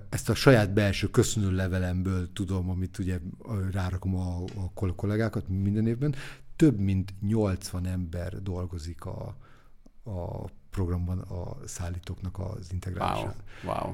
[0.10, 3.20] ezt a saját belső köszönő levelemből tudom, amit ugye
[3.72, 6.16] rárakom a, a kollégákat minden évben,
[6.56, 9.36] több mint 80 ember dolgozik a,
[10.04, 13.36] a programban a szállítóknak az integrálásán.
[13.64, 13.94] Wow, wow.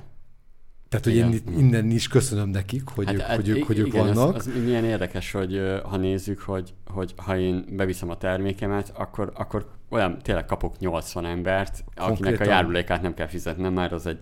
[0.90, 3.88] Tehát, hogy én innen is köszönöm nekik, hogy hát, ők, hát, hogy ők, hogy ők
[3.88, 4.36] igen, vannak.
[4.36, 9.32] Az, az milyen érdekes, hogy ha nézzük, hogy, hogy ha én beviszem a termékemet, akkor,
[9.36, 12.12] akkor olyan tényleg kapok 80 embert, Konkrétan.
[12.12, 14.20] akinek a járulékát nem kell fizetnem, már az egy...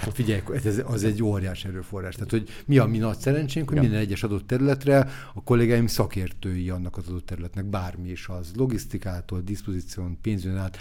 [0.00, 2.14] Hát figyelj, ez, az egy óriás erőforrás.
[2.14, 3.82] Tehát, hogy mi a mi nagy szerencsénk, hogy ja.
[3.82, 9.40] minden egyes adott területre a kollégáim szakértői annak az adott területnek, bármi is az, logisztikától,
[9.40, 10.78] diszpozíción, pénzön át,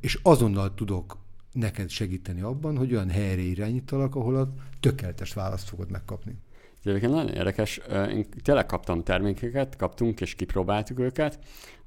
[0.00, 1.16] és azonnal tudok
[1.52, 6.36] neked segíteni abban, hogy olyan helyre irányítalak, ahol a tökéletes választ fogod megkapni.
[6.84, 7.80] Egyébként nagyon érdekes,
[8.10, 11.38] én tényleg kaptam termékeket, kaptunk és kipróbáltuk őket,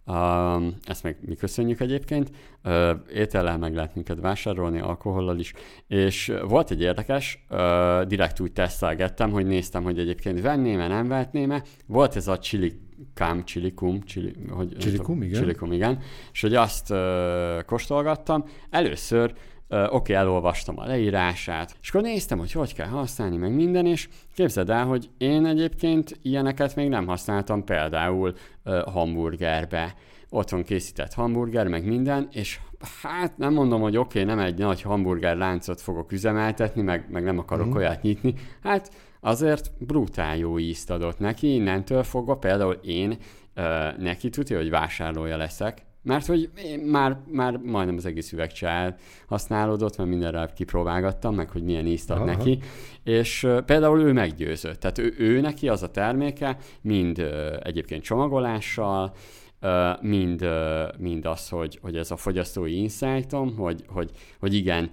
[0.08, 2.32] Uh, ezt meg mi köszönjük egyébként.
[2.64, 5.54] Uh, étellel meg lehet minket vásárolni, alkohollal is.
[5.88, 11.64] És volt egy érdekes, uh, direkt úgy tesztelgettem, hogy néztem, hogy egyébként venném-e, nem vehetném-e.
[11.86, 15.42] Volt ez a chili Kám, csilikum, csili, hogy, csilikum, igen.
[15.42, 16.00] Csilikum, igen.
[16.32, 18.44] És hogy azt uh, kóstolgattam.
[18.70, 19.34] Először
[19.70, 24.10] Oké, okay, elolvastam a leírását, és akkor néztem, hogy hogy kell használni, meg minden, és
[24.34, 28.34] képzeld el, hogy én egyébként ilyeneket még nem használtam például
[28.66, 29.96] uh, hamburgerbe.
[30.30, 32.60] Otthon készített hamburger, meg minden, és
[33.02, 37.24] hát nem mondom, hogy oké, okay, nem egy nagy hamburger láncot fogok üzemeltetni, meg, meg
[37.24, 37.76] nem akarok mm.
[37.76, 43.10] olyat nyitni, hát azért brutál jó ízt adott neki, innentől fogva például én
[43.56, 48.96] uh, neki tudja, hogy vásárlója leszek, mert hogy én már, már majdnem az egész üvegcsál
[49.28, 52.26] használódott, mert mindenre kipróbálgattam, meg hogy milyen ízt ad Aha.
[52.26, 52.60] neki,
[53.04, 54.80] és uh, például ő meggyőzött.
[54.80, 57.28] Tehát ő, ő neki az a terméke, mind uh,
[57.64, 59.14] egyébként csomagolással,
[59.62, 64.90] uh, mind, uh, mind az, hogy, hogy ez a fogyasztói insightom, hogy, hogy, hogy igen,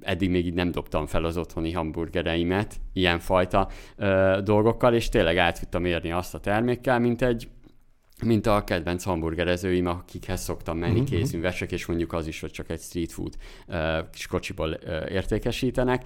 [0.00, 5.60] eddig még így nem dobtam fel az otthoni hamburgereimet ilyenfajta uh, dolgokkal, és tényleg át
[5.60, 7.48] tudtam érni azt a termékkel, mint egy
[8.24, 11.08] mint a kedvenc hamburgerezőim, akikhez szoktam menni uh-huh.
[11.08, 13.34] kézművesek, és mondjuk az is, hogy csak egy street food
[13.68, 16.04] uh, kis kocsiból uh, értékesítenek.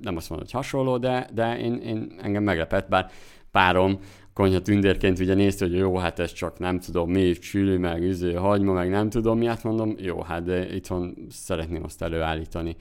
[0.00, 3.10] Nem azt mondom, hogy hasonló, de, de én, én engem meglepett, bár
[3.50, 3.98] párom
[4.32, 8.34] konyha tündérként ugye nézte, hogy jó, hát ez csak nem tudom mi, csüli, meg üző,
[8.34, 12.76] hagyma, meg nem tudom mi, hát mondom, jó, hát de itthon szeretném azt előállítani.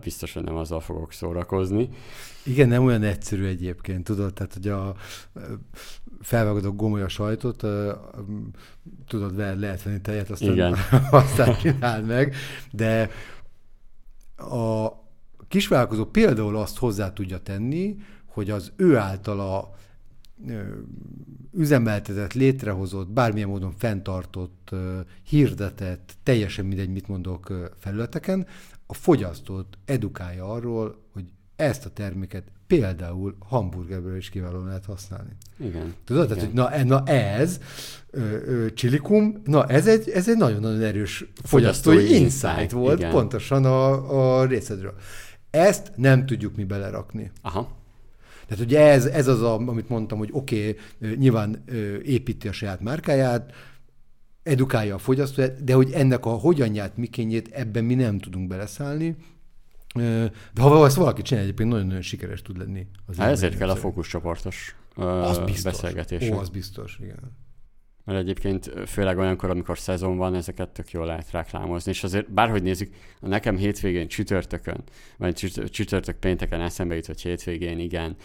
[0.00, 1.88] Biztos, hogy nem azzal fogok szórakozni.
[2.44, 4.94] Igen, nem olyan egyszerű egyébként, tudod, tehát hogy a
[6.20, 7.66] felvágod a gomolya sajtot,
[9.06, 10.76] tudod, lehet venni tejet, aztán, Igen.
[11.10, 12.34] aztán csináld meg,
[12.72, 13.10] de
[14.36, 14.88] a
[15.48, 17.96] kisvállalkozó például azt hozzá tudja tenni,
[18.26, 19.74] hogy az ő általa
[21.52, 24.70] üzemeltetett, létrehozott, bármilyen módon fenntartott,
[25.28, 28.46] hirdetett, teljesen mindegy, mit mondok felületeken,
[28.90, 31.24] a fogyasztót edukálja arról, hogy
[31.56, 35.30] ezt a terméket például hamburgerből is kiválóan lehet használni.
[35.56, 35.94] Igen.
[36.04, 36.36] Tudod, Igen.
[36.36, 37.60] tehát, hogy na, e- na ez,
[38.10, 42.98] ö, ö, csilikum, na ez egy, ez egy nagyon-nagyon erős fogyasztói, Fogyasztói insight insight, volt
[42.98, 43.10] igen.
[43.10, 44.94] pontosan a, a részedről.
[45.50, 47.30] Ezt nem tudjuk mi belerakni.
[47.42, 47.78] Aha.
[48.46, 51.64] Tehát ugye ez, ez az, a, amit mondtam, hogy oké, okay, nyilván
[52.04, 53.52] építi a saját márkáját,
[54.50, 59.16] edukálja a fogyasztóját, de hogy ennek a hogyanját, mikényét ebben mi nem tudunk beleszállni.
[59.94, 62.86] De ha ezt valaki csinál, egyébként nagyon-nagyon sikeres tud lenni.
[63.06, 63.84] Az Hát ezért kell a rendszer.
[63.90, 65.62] fókuszcsoportos ö, Az biztos.
[65.62, 66.30] beszélgetés.
[66.30, 67.36] Ó, az biztos, igen.
[68.04, 71.90] Mert egyébként főleg olyankor, amikor szezon van, ezeket tök jól lehet reklámozni.
[71.90, 74.82] És azért bárhogy nézzük, nekem hétvégén csütörtökön,
[75.16, 78.16] vagy csüt- csütörtök pénteken eszembe jut, hogy hétvégén igen,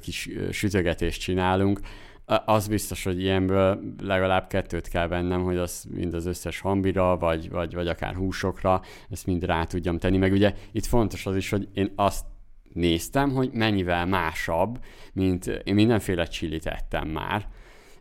[0.00, 1.88] kis sütögetést csinálunk, A-
[2.26, 7.50] az biztos, hogy ilyenből legalább kettőt kell vennem, hogy az mind az összes hambira, vagy,
[7.50, 10.16] vagy, vagy akár húsokra, ezt mind rá tudjam tenni.
[10.16, 12.24] Meg ugye itt fontos az is, hogy én azt
[12.72, 17.48] néztem, hogy mennyivel másabb, mint én mindenféle csilit ettem már,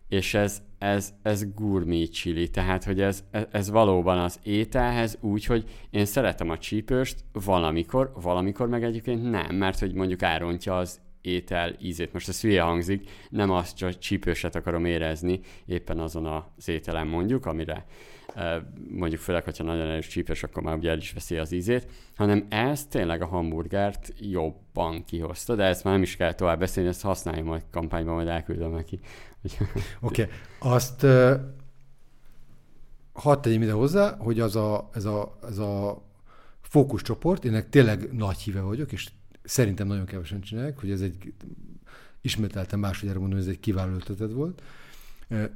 [0.08, 5.64] és ez, ez, ez gurmé chili, tehát hogy ez, ez, valóban az ételhez úgy, hogy
[5.90, 11.76] én szeretem a csípőst valamikor, valamikor meg egyébként nem, mert hogy mondjuk elrontja az étel
[11.82, 12.14] ízét.
[12.14, 17.46] Most ez hülye hangzik, nem azt csak csípőset akarom érezni éppen azon az ételen mondjuk,
[17.46, 17.86] amire
[18.90, 22.46] mondjuk főleg, hogyha nagyon erős csípős, akkor már ugye el is veszi az ízét, hanem
[22.50, 27.02] ez tényleg a hamburgert jobban kihozta, de ezt már nem is kell tovább beszélni, ezt
[27.02, 29.00] használja majd kampányban, majd elküldöm neki.
[30.02, 30.36] Oké, okay.
[30.60, 31.32] azt uh,
[33.14, 36.04] hadd tegyem ide hozzá, hogy az a, ez, a, ez a
[36.62, 39.10] fókuszcsoport, ennek tényleg nagy híve vagyok, és
[39.46, 41.34] szerintem nagyon kevesen csinálják, hogy ez egy,
[42.22, 44.62] ismételtem másodjára mondom, hogy ez egy kiváló ötleted volt,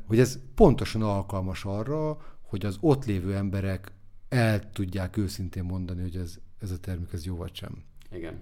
[0.05, 3.91] hogy ez pontosan alkalmas arra, hogy az ott lévő emberek
[4.29, 7.83] el tudják őszintén mondani, hogy ez, ez a termék ez jó vagy sem.
[8.11, 8.39] Igen.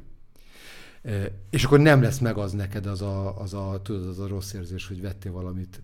[1.50, 4.54] És akkor nem lesz meg az neked az a, az a, tudod, az a rossz
[4.54, 5.82] érzés, hogy vettél valamit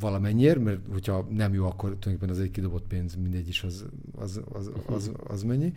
[0.00, 3.84] valamennyiért, mert hogyha nem jó, akkor tulajdonképpen az egy kidobott pénz, mindegy is, az,
[4.16, 5.72] az, az, az, az mennyi.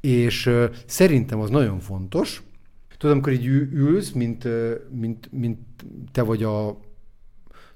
[0.00, 0.50] És
[0.86, 2.42] szerintem az nagyon fontos.
[2.98, 4.48] Tudod, amikor így ül- ülsz, mint,
[4.90, 5.58] mint, mint
[6.12, 6.80] te vagy a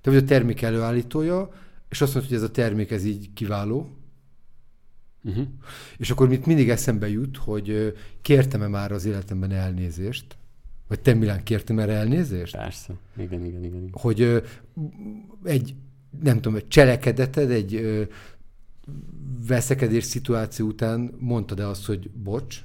[0.00, 1.50] te vagy a termék előállítója,
[1.88, 3.94] és azt mondod, hogy ez a termék ez így kiváló,
[5.24, 5.46] Uh-huh.
[5.96, 10.36] és akkor mit mindig eszembe jut, hogy kértem-e már az életemben elnézést,
[10.90, 12.56] vagy te Milán kértem erre elnézést?
[12.56, 12.94] Persze.
[13.16, 13.74] Igen, igen, igen.
[13.74, 13.88] igen.
[13.92, 14.38] Hogy ö,
[15.44, 15.74] egy,
[16.22, 18.02] nem tudom, egy cselekedeted, egy ö,
[19.46, 22.64] veszekedés szituáció után mondtad-e azt, hogy bocs,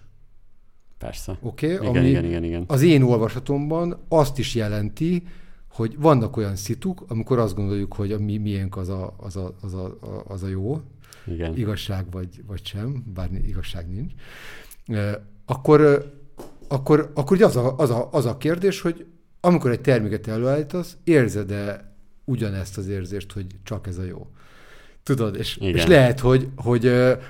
[0.97, 1.37] Persze.
[1.41, 1.67] oké?
[1.67, 2.63] Igen, ami igen, igen, igen.
[2.67, 5.23] az én olvasatomban azt is jelenti,
[5.67, 9.55] hogy vannak olyan szituk, amikor azt gondoljuk, hogy a mi miénk az a, az a,
[9.61, 9.97] az a,
[10.27, 10.81] az a jó,
[11.27, 11.57] Igen.
[11.57, 14.13] igazság vagy, vagy sem, bár igazság nincs,
[15.45, 16.11] akkor,
[16.67, 19.05] akkor, akkor az, a, az, a, az a kérdés, hogy
[19.39, 21.93] amikor egy terméket előállítasz, érzed-e
[22.23, 24.27] ugyanezt az érzést, hogy csak ez a jó?
[25.03, 25.75] Tudod, és, Igen.
[25.75, 26.87] és lehet, hogy, hogy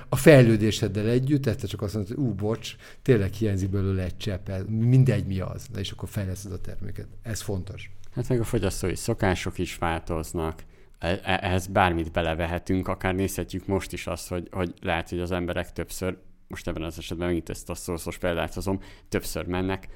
[0.10, 4.50] a fejlődéseddel együtt, ezt csak azt mondod, hogy ú, bocs, tényleg hiányzik belőle egy csepp,
[4.68, 7.08] mindegy mi az, és akkor fejleszted a terméket.
[7.22, 7.92] Ez fontos.
[8.12, 10.64] Hát meg a fogyasztói szokások is változnak.
[11.00, 15.32] E- e- Ehhez bármit belevehetünk, akár nézhetjük most is azt, hogy, hogy lehet, hogy az
[15.32, 16.18] emberek többször,
[16.48, 18.80] most ebben az esetben megint ezt a szószos példát hozom,
[19.10, 19.88] többször mennek,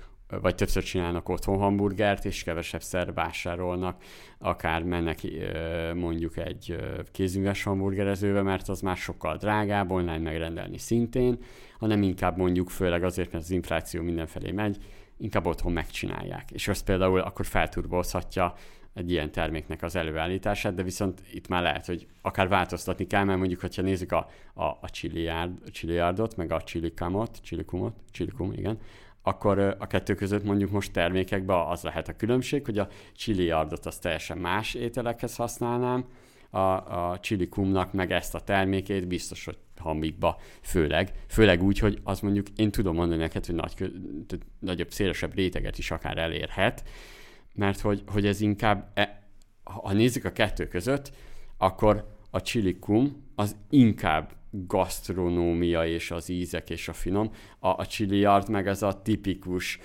[0.41, 4.03] vagy többször csinálnak otthon hamburgert, és kevesebbszer vásárolnak,
[4.37, 5.19] akár mennek
[5.95, 6.75] mondjuk egy
[7.11, 11.37] kézműves hamburgerezőbe, mert az már sokkal drágább, online megrendelni szintén,
[11.79, 14.77] hanem inkább mondjuk főleg azért, mert az infláció mindenfelé megy,
[15.17, 16.51] inkább otthon megcsinálják.
[16.51, 18.53] És az például akkor felturbozhatja
[18.93, 23.39] egy ilyen terméknek az előállítását, de viszont itt már lehet, hogy akár változtatni kell, mert
[23.39, 28.79] mondjuk, hogyha nézzük a, a, a chiliárd, chiliárdot, meg a chilikamot, chilikumot, chilikum, igen,
[29.21, 33.97] akkor a kettő között mondjuk most termékekben az lehet a különbség, hogy a chiliárdot az
[33.97, 36.05] teljesen más ételekhez használnám,
[36.49, 36.59] a,
[37.09, 41.11] a chilikumnak meg ezt a termékét biztos, hogy hambikba főleg.
[41.27, 43.91] Főleg úgy, hogy az mondjuk én tudom mondani neked, hogy nagy,
[44.59, 46.83] nagyobb, szélesebb réteget is akár elérhet,
[47.53, 49.23] mert hogy, hogy ez inkább, e,
[49.63, 51.11] ha nézzük a kettő között,
[51.57, 58.49] akkor a chilikum az inkább gasztronómia és az ízek és a finom, a, a chiliard
[58.49, 59.79] meg ez a tipikus,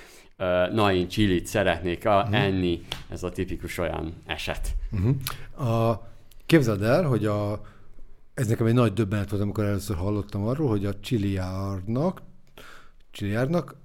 [0.73, 4.75] na én chilit szeretnék a, enni, ez a tipikus olyan eset.
[4.93, 5.69] Uh-huh.
[5.69, 6.09] A,
[6.47, 7.63] képzeld el, hogy a,
[8.35, 12.23] ez nekem egy nagy döbbenet volt, amikor először hallottam arról, hogy a Chiliárnak,
[13.11, 13.77] Chiliárnak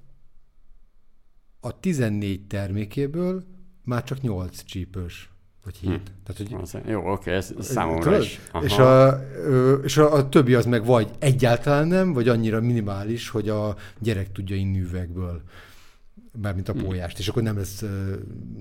[1.59, 3.43] a 14 termékéből
[3.89, 5.29] már csak 8 csípős,
[5.63, 5.89] vagy 7.
[5.89, 5.95] Hm.
[6.23, 8.21] Tehát, hogy jó, oké, ez számomra Tudod?
[8.21, 8.39] is.
[8.51, 8.65] Aha.
[8.65, 9.21] És, a,
[9.83, 14.31] és a, a többi az meg vagy egyáltalán nem, vagy annyira minimális, hogy a gyerek
[14.31, 15.41] tudja inni üvegből.
[16.41, 17.83] mármint a pólyást, és akkor nem lesz,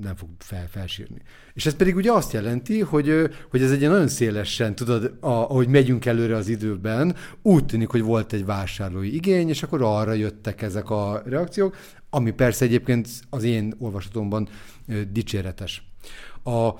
[0.01, 1.23] nem fog fel, felsírni.
[1.55, 5.69] És ez pedig ugye azt jelenti, hogy, hogy ez egy nagyon szélesen, tudod, a, ahogy
[5.69, 10.63] megyünk előre az időben, úgy tűnik, hogy volt egy vásárlói igény, és akkor arra jöttek
[10.63, 11.77] ezek a reakciók,
[12.11, 14.49] ami persze egyébként az én olvasatomban
[15.13, 15.83] dicséretes.
[16.43, 16.71] A,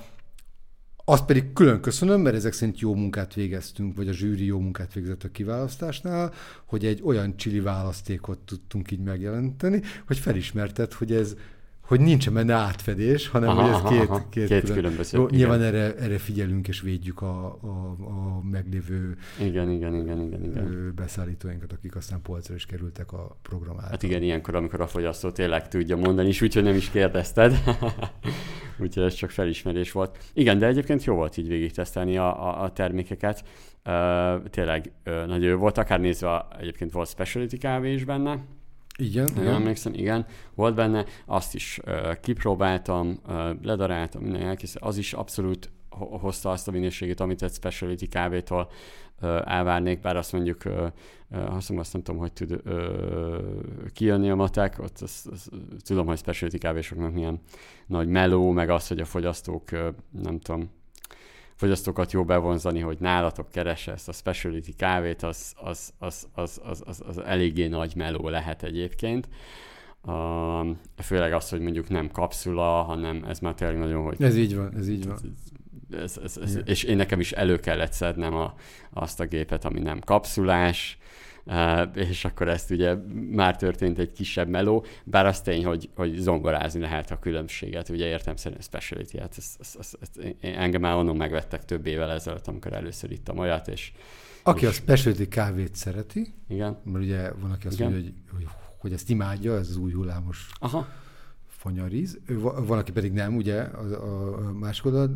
[1.05, 4.93] azt pedig külön köszönöm, mert ezek szerint jó munkát végeztünk, vagy a zsűri jó munkát
[4.93, 6.33] végzett a kiválasztásnál,
[6.65, 11.35] hogy egy olyan csili választékot tudtunk így megjelenteni, hogy felismerted, hogy ez
[11.89, 15.17] hogy nincs benne átfedés, hanem aha, hogy ez két, aha, két, két külön, különböző.
[15.17, 20.43] Jó, nyilván erre, erre figyelünk és védjük a, a, a meglévő igen, igen, igen, igen,
[20.43, 20.93] igen.
[20.95, 23.89] beszállítóinkat, akik aztán polcra is kerültek a program által.
[23.89, 27.63] Hát igen, ilyenkor, amikor a fogyasztó tényleg tudja mondani, és úgyhogy nem is kérdezted.
[28.81, 30.17] úgyhogy ez csak felismerés volt.
[30.33, 33.43] Igen, de egyébként jó volt így végig tesztelni a, a, a termékeket.
[33.85, 38.43] Uh, tényleg uh, nagyon jó volt, akár nézve egyébként volt specialty kávé is benne,
[38.99, 39.29] igen.
[39.33, 39.53] Nem igen.
[39.53, 40.25] emlékszem, igen,
[40.55, 46.67] volt benne, azt is uh, kipróbáltam, uh, ledaráltam, minden elkészült, az is abszolút hozta azt
[46.67, 48.69] a minőségét, amit egy specialty kávétól
[49.21, 50.87] uh, elvárnék, bár azt mondjuk, uh,
[51.31, 53.37] uh, azt, azt nem tudom, hogy tud uh,
[53.93, 55.49] kijönni a matek, ott az, az,
[55.83, 57.39] tudom, hogy specialty kávésoknak milyen
[57.87, 60.69] nagy meló, meg az, hogy a fogyasztók, uh, nem tudom,
[61.59, 66.83] fogyasztókat jó bevonzani, hogy nálatok keresse ezt a specialty kávét, az, az, az, az, az,
[66.85, 69.29] az, az eléggé nagy meló lehet egyébként.
[70.03, 74.21] Uh, főleg az, hogy mondjuk nem kapszula, hanem ez már tényleg nagyon, hogy...
[74.21, 75.17] Ez így van, ez így van.
[75.91, 78.53] Ez, ez, ez, és én nekem is elő kellett szednem a,
[78.93, 80.97] azt a gépet, ami nem kapszulás,
[81.95, 82.95] és akkor ezt ugye
[83.31, 88.05] már történt egy kisebb meló, bár az tény, hogy, hogy zongorázni lehet a különbséget, ugye
[88.05, 92.47] értem szerint speciality, hát ezt, ezt, ezt, ezt, engem már onnan megvettek több évvel ezelőtt,
[92.47, 93.91] amikor először ittam olyat, és...
[94.43, 94.69] Aki és...
[94.69, 96.77] a specialty kávét szereti, igen.
[96.83, 97.91] mert ugye van, aki azt igen.
[97.91, 98.47] mondja, hogy, hogy,
[98.77, 100.87] hogy ezt imádja, ez az új hullámos Aha.
[101.47, 102.19] fanyaríz,
[102.65, 105.15] van, aki pedig nem, ugye, a, a, a másik oldal,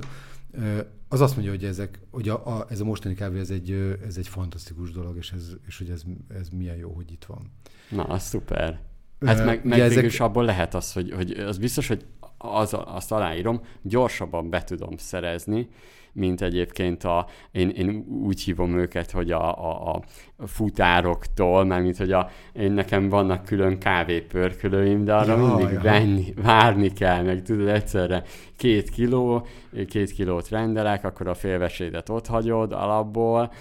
[1.07, 4.17] az azt mondja, hogy, ezek, hogy a, a, ez a mostani kávé ez egy, ez
[4.17, 6.01] egy fantasztikus dolog, és, ez, és hogy ez,
[6.39, 7.51] ez milyen jó, hogy itt van.
[7.89, 8.81] Na, az szuper.
[9.19, 10.03] Hát meg, meg ezek...
[10.03, 12.05] is abból lehet az, hogy, hogy az biztos, hogy
[12.37, 15.69] az, azt aláírom, gyorsabban be tudom szerezni,
[16.13, 19.93] mint egyébként a, én, én úgy hívom őket, hogy a, a,
[20.37, 25.73] a futároktól, mert mint hogy a, én nekem vannak külön kávépörkölőim, de arra ja, mindig
[25.73, 25.81] ja.
[25.81, 28.23] Venni, várni kell, meg tudod egyszerre
[28.57, 29.45] két kiló,
[29.87, 33.51] két kilót rendelek, akkor a félvesédet ott hagyod alapból,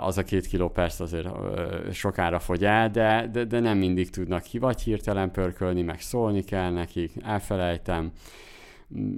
[0.00, 1.28] az a két kiló persze azért
[1.92, 6.44] sokára fogy el, de, de, de nem mindig tudnak ki, vagy hirtelen pörkölni, meg szólni
[6.44, 8.12] kell nekik, elfelejtem,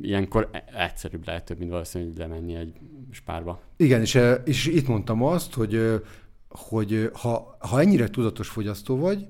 [0.00, 2.72] ilyenkor e- egyszerűbb lehet több, mint valószínűleg lemenni egy
[3.10, 3.60] spárba.
[3.76, 6.02] Igen, és, és itt mondtam azt, hogy,
[6.48, 9.26] hogy ha, ha ennyire tudatos fogyasztó vagy,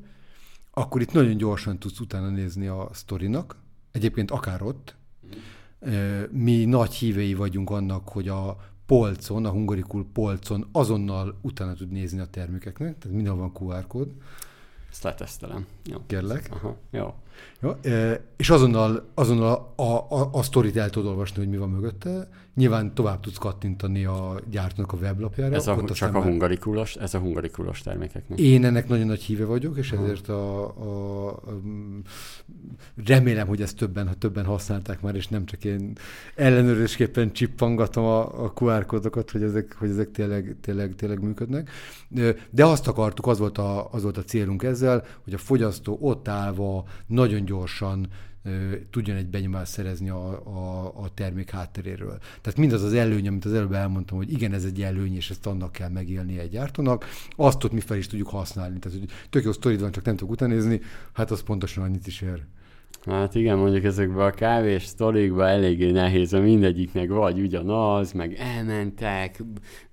[0.71, 3.57] akkor itt nagyon gyorsan tudsz utána nézni a sztorinak,
[3.93, 4.97] egyébként akár ott.
[6.31, 12.21] Mi nagy hívei vagyunk annak, hogy a polcon, a hungarikul polcon azonnal utána tud nézni
[12.21, 14.13] a termékeknek, tehát minden van QR kód.
[14.91, 15.67] Ezt letesztelem.
[15.85, 15.99] Jó.
[16.07, 16.49] Kérlek.
[16.51, 17.15] Aha, jó.
[17.61, 17.71] Jó.
[18.37, 22.29] És azonnal, azonnal a, a, a sztorit el tudod olvasni, hogy mi van mögötte.
[22.55, 25.55] Nyilván tovább tudsz kattintani a gyártónak a weblapjára.
[25.55, 28.39] Ez a, csak a hungarikulos, ez a hungarikulos termékeknek.
[28.39, 31.61] Én ennek nagyon nagy híve vagyok, és ezért a, a, a,
[33.07, 35.93] remélem, hogy ezt többen, ha többen használták már, és nem csak én
[36.35, 41.71] ellenőrzésképpen csippangatom a, a QR kódokat, hogy ezek, hogy ezek tényleg, tényleg, tényleg működnek.
[42.51, 46.29] De azt akartuk, az volt, a, az volt a célunk ezzel, hogy a fogyasztó ott
[46.29, 46.85] állva
[47.29, 48.09] nagyon gyorsan
[48.91, 52.19] tudjon egy benyomást szerezni a, a, a termék hátteréről.
[52.41, 55.47] Tehát mindaz az előny, amit az előbb elmondtam, hogy igen, ez egy előny, és ezt
[55.47, 57.05] annak kell megélni egy gyártónak,
[57.37, 58.79] azt ott mi fel is tudjuk használni.
[58.79, 60.81] Tehát, hogy tök jó sztorid van, csak nem tudok utánézni,
[61.13, 62.45] hát az pontosan annyit is ér.
[63.07, 69.43] Hát igen, mondjuk ezekben a kávés sztorikban eléggé nehéz, a mindegyiknek vagy ugyanaz, meg elmentek,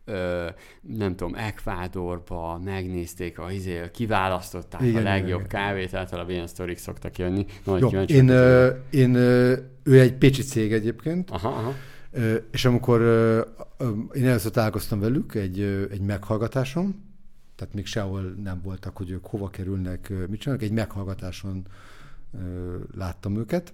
[0.05, 0.45] ö,
[0.81, 5.47] nem tudom, Ekvádorba megnézték, a, izé, kiválasztották igen, a legjobb igen.
[5.47, 7.45] kávét, általában ilyen sztorik szoktak jönni.
[7.63, 9.53] Nagy Jó, én, ö, én ö,
[9.83, 11.73] ő egy pécsi cég egyébként, aha, aha.
[12.11, 13.41] Ö, és amikor ö,
[13.77, 17.03] ö, én először találkoztam velük egy, ö, egy meghallgatáson,
[17.55, 21.65] tehát még sehol nem voltak, hogy ők hova kerülnek, mit csinálnak, egy meghallgatáson
[22.95, 23.73] láttam őket,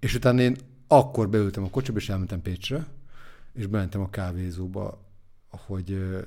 [0.00, 0.56] és utána én
[0.86, 2.86] akkor beültem a kocsiba, és elmentem Pécsre,
[3.52, 5.10] és bementem a kávézóba,
[5.48, 6.18] hogy,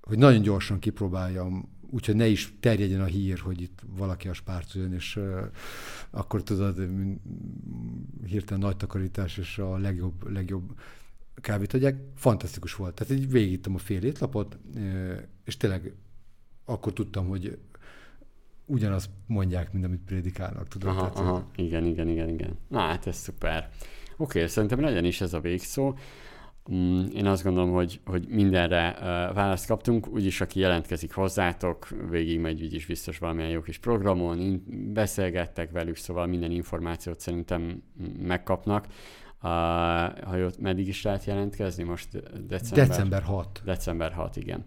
[0.00, 4.92] hogy nagyon gyorsan kipróbáljam, úgyhogy ne is terjedjen a hír, hogy itt valaki a spárcon,
[4.92, 5.20] és
[6.10, 6.88] akkor tudod,
[8.26, 10.78] hirtelen nagy takarítás, és a legjobb, legjobb
[11.34, 12.00] kávét adják.
[12.14, 12.94] Fantasztikus volt.
[12.94, 14.58] Tehát így végigittem a fél étlapot,
[15.44, 15.92] és tényleg
[16.64, 17.58] akkor tudtam, hogy
[18.66, 20.88] ugyanazt mondják, mint amit prédikálnak, tudod?
[20.88, 22.58] Aha, Tehát, aha, igen, igen, igen, igen.
[22.68, 23.68] Na hát ez szuper.
[24.16, 25.94] Oké, okay, szerintem legyen is ez a végszó.
[26.72, 29.04] Mm, én azt gondolom, hogy, hogy mindenre uh,
[29.34, 34.92] választ kaptunk, úgyis aki jelentkezik hozzátok, végig megy úgyis biztos valamilyen jó kis programon, in-
[34.92, 37.82] beszélgettek velük, szóval minden információt szerintem
[38.18, 38.86] megkapnak.
[39.42, 39.50] Uh,
[40.20, 41.82] ha jött, meddig is lehet jelentkezni?
[41.82, 42.08] Most
[42.46, 42.86] december?
[42.88, 43.62] December 6.
[43.64, 44.64] December 6, igen.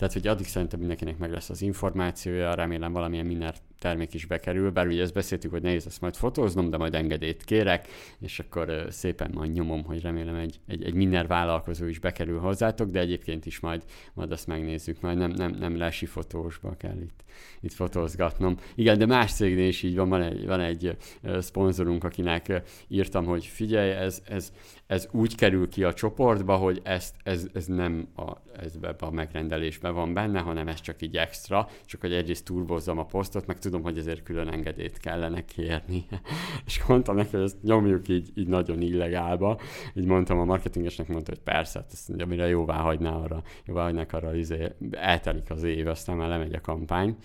[0.00, 4.70] Tehát, hogy addig szerintem mindenkinek meg lesz az információja, remélem valamilyen minden termék is bekerül,
[4.70, 7.88] bár ugye ezt beszéltük, hogy nehéz ezt majd fotóznom, de majd engedélyt kérek,
[8.20, 12.90] és akkor szépen majd nyomom, hogy remélem egy, egy, egy minden vállalkozó is bekerül hozzátok,
[12.90, 13.84] de egyébként is majd,
[14.14, 17.24] majd azt megnézzük, majd nem, nem, nem lesi fotósba kell itt,
[17.60, 18.56] itt fotózgatnom.
[18.74, 20.96] Igen, de más cégnél is így van, van egy, van egy
[21.38, 24.52] szponzorunk, akinek írtam, hogy figyelj, ez, ez,
[24.86, 29.94] ez úgy kerül ki a csoportba, hogy ezt, ez, ez nem a, ez a megrendelésben
[29.94, 33.82] van benne, hanem ez csak így extra, csak hogy egyrészt turbozzam a posztot, meg tudom,
[33.84, 36.06] hogy ezért külön engedélyt kellene kérni.
[36.66, 39.60] és mondtam neki, hogy ezt nyomjuk így, így nagyon illegálba.
[39.94, 43.82] Így mondtam a marketingesnek, mondta, hogy persze, hát ezt mondja, amire jóvá hagyná arra, jóvá
[43.82, 47.16] hagynák arra, izé, eltelik az év, aztán már lemegy a kampány.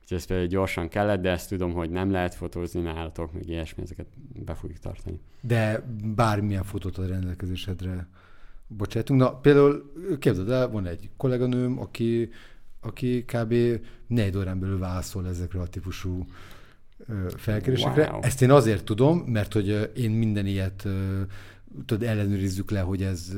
[0.00, 3.82] Úgyhogy ez például gyorsan kellett, de ezt tudom, hogy nem lehet fotózni nálatok, meg ilyesmi,
[3.82, 4.06] ezeket
[4.44, 5.20] be fogjuk tartani.
[5.40, 5.84] De
[6.14, 8.08] bármilyen fotót a rendelkezésedre
[8.66, 9.20] bocsátunk.
[9.20, 12.30] Na, például képzeld el, van egy kolléganőm, aki,
[12.80, 13.54] aki kb.
[14.06, 16.26] négy órán belül válaszol ezekre a típusú
[17.36, 18.10] felkérésekre.
[18.10, 18.22] Wow.
[18.22, 20.88] Ezt én azért tudom, mert hogy én minden ilyet
[21.86, 23.32] tudod, ellenőrizzük le, hogy ez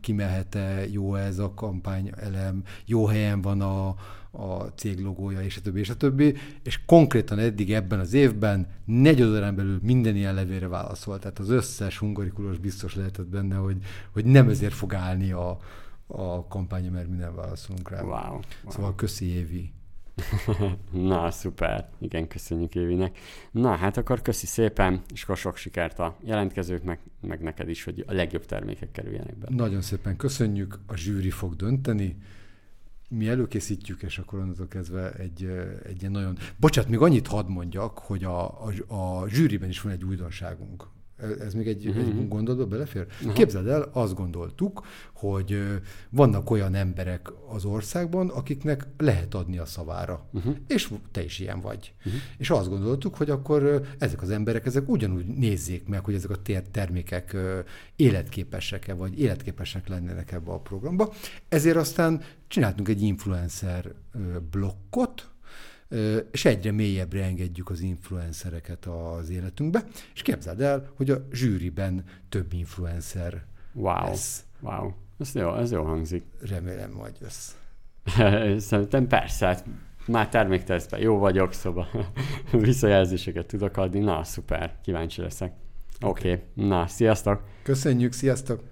[0.00, 3.88] kimehet-e, jó ez a kampány elem, jó helyen van a,
[4.30, 8.66] a cég logója, és a többi, és a többi, és konkrétan eddig ebben az évben
[8.84, 11.20] négy órán belül minden ilyen levélre válaszolt.
[11.20, 13.76] Tehát az összes hungarikulós biztos lehetett benne, hogy,
[14.12, 15.58] hogy nem ezért fog állni a,
[16.08, 18.02] a kampánya, mert minden válaszolunk rá.
[18.02, 18.12] Wow.
[18.12, 18.40] wow.
[18.68, 19.72] Szóval köszi Évi.
[20.92, 21.88] Na, szuper.
[21.98, 23.18] Igen, köszönjük Évinek.
[23.50, 28.04] Na, hát akkor köszi szépen, és akkor sok sikert a jelentkezőknek, meg neked is, hogy
[28.06, 29.46] a legjobb termékek kerüljenek be.
[29.50, 32.16] Nagyon szépen köszönjük, a zsűri fog dönteni,
[33.08, 35.50] mi előkészítjük, és akkor onnantól kezdve egy,
[35.84, 36.38] egy nagyon...
[36.56, 40.88] Bocsát, még annyit hadd mondjak, hogy a, a, a zsűriben is van egy újdonságunk.
[41.40, 42.06] Ez még egy, uh-huh.
[42.06, 43.06] egy gondolatba belefér?
[43.20, 43.32] Uh-huh.
[43.32, 45.62] Képzeld el, azt gondoltuk, hogy
[46.10, 50.26] vannak olyan emberek az országban, akiknek lehet adni a szavára.
[50.32, 50.56] Uh-huh.
[50.66, 51.94] És te is ilyen vagy.
[51.98, 52.20] Uh-huh.
[52.38, 56.42] És azt gondoltuk, hogy akkor ezek az emberek, ezek ugyanúgy nézzék meg, hogy ezek a
[56.70, 57.36] termékek
[57.96, 61.12] életképesek-e, vagy életképesek lennének ebbe a programba.
[61.48, 63.92] Ezért aztán csináltunk egy influencer
[64.50, 65.30] blokkot,
[66.30, 69.84] és egyre mélyebbre engedjük az influencereket az életünkbe,
[70.14, 74.04] és képzeld el, hogy a zsűriben több influencer wow.
[74.04, 74.44] lesz.
[74.60, 76.24] Wow, ez jó, ez jó hangzik.
[76.40, 77.50] Remélem majd jössz.
[78.68, 79.64] Szerintem persze, hát
[80.06, 81.88] már terméktesztben jó vagyok, szóval
[82.52, 83.98] visszajelzéseket tudok adni.
[83.98, 85.52] Na, szuper, kíváncsi leszek.
[86.00, 86.66] Oké, okay.
[86.66, 87.42] na, sziasztok!
[87.62, 88.62] Köszönjük, sziasztok!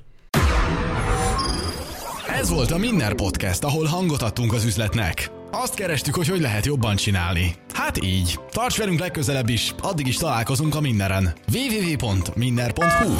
[2.28, 5.35] Ez volt a Minner Podcast, ahol hangot adtunk az üzletnek.
[5.50, 7.54] Azt kerestük, hogy hogy lehet jobban csinálni.
[7.72, 8.38] Hát így.
[8.50, 11.34] Tarts velünk legközelebb is, addig is találkozunk a Minneren.
[11.52, 13.14] www.minner.hu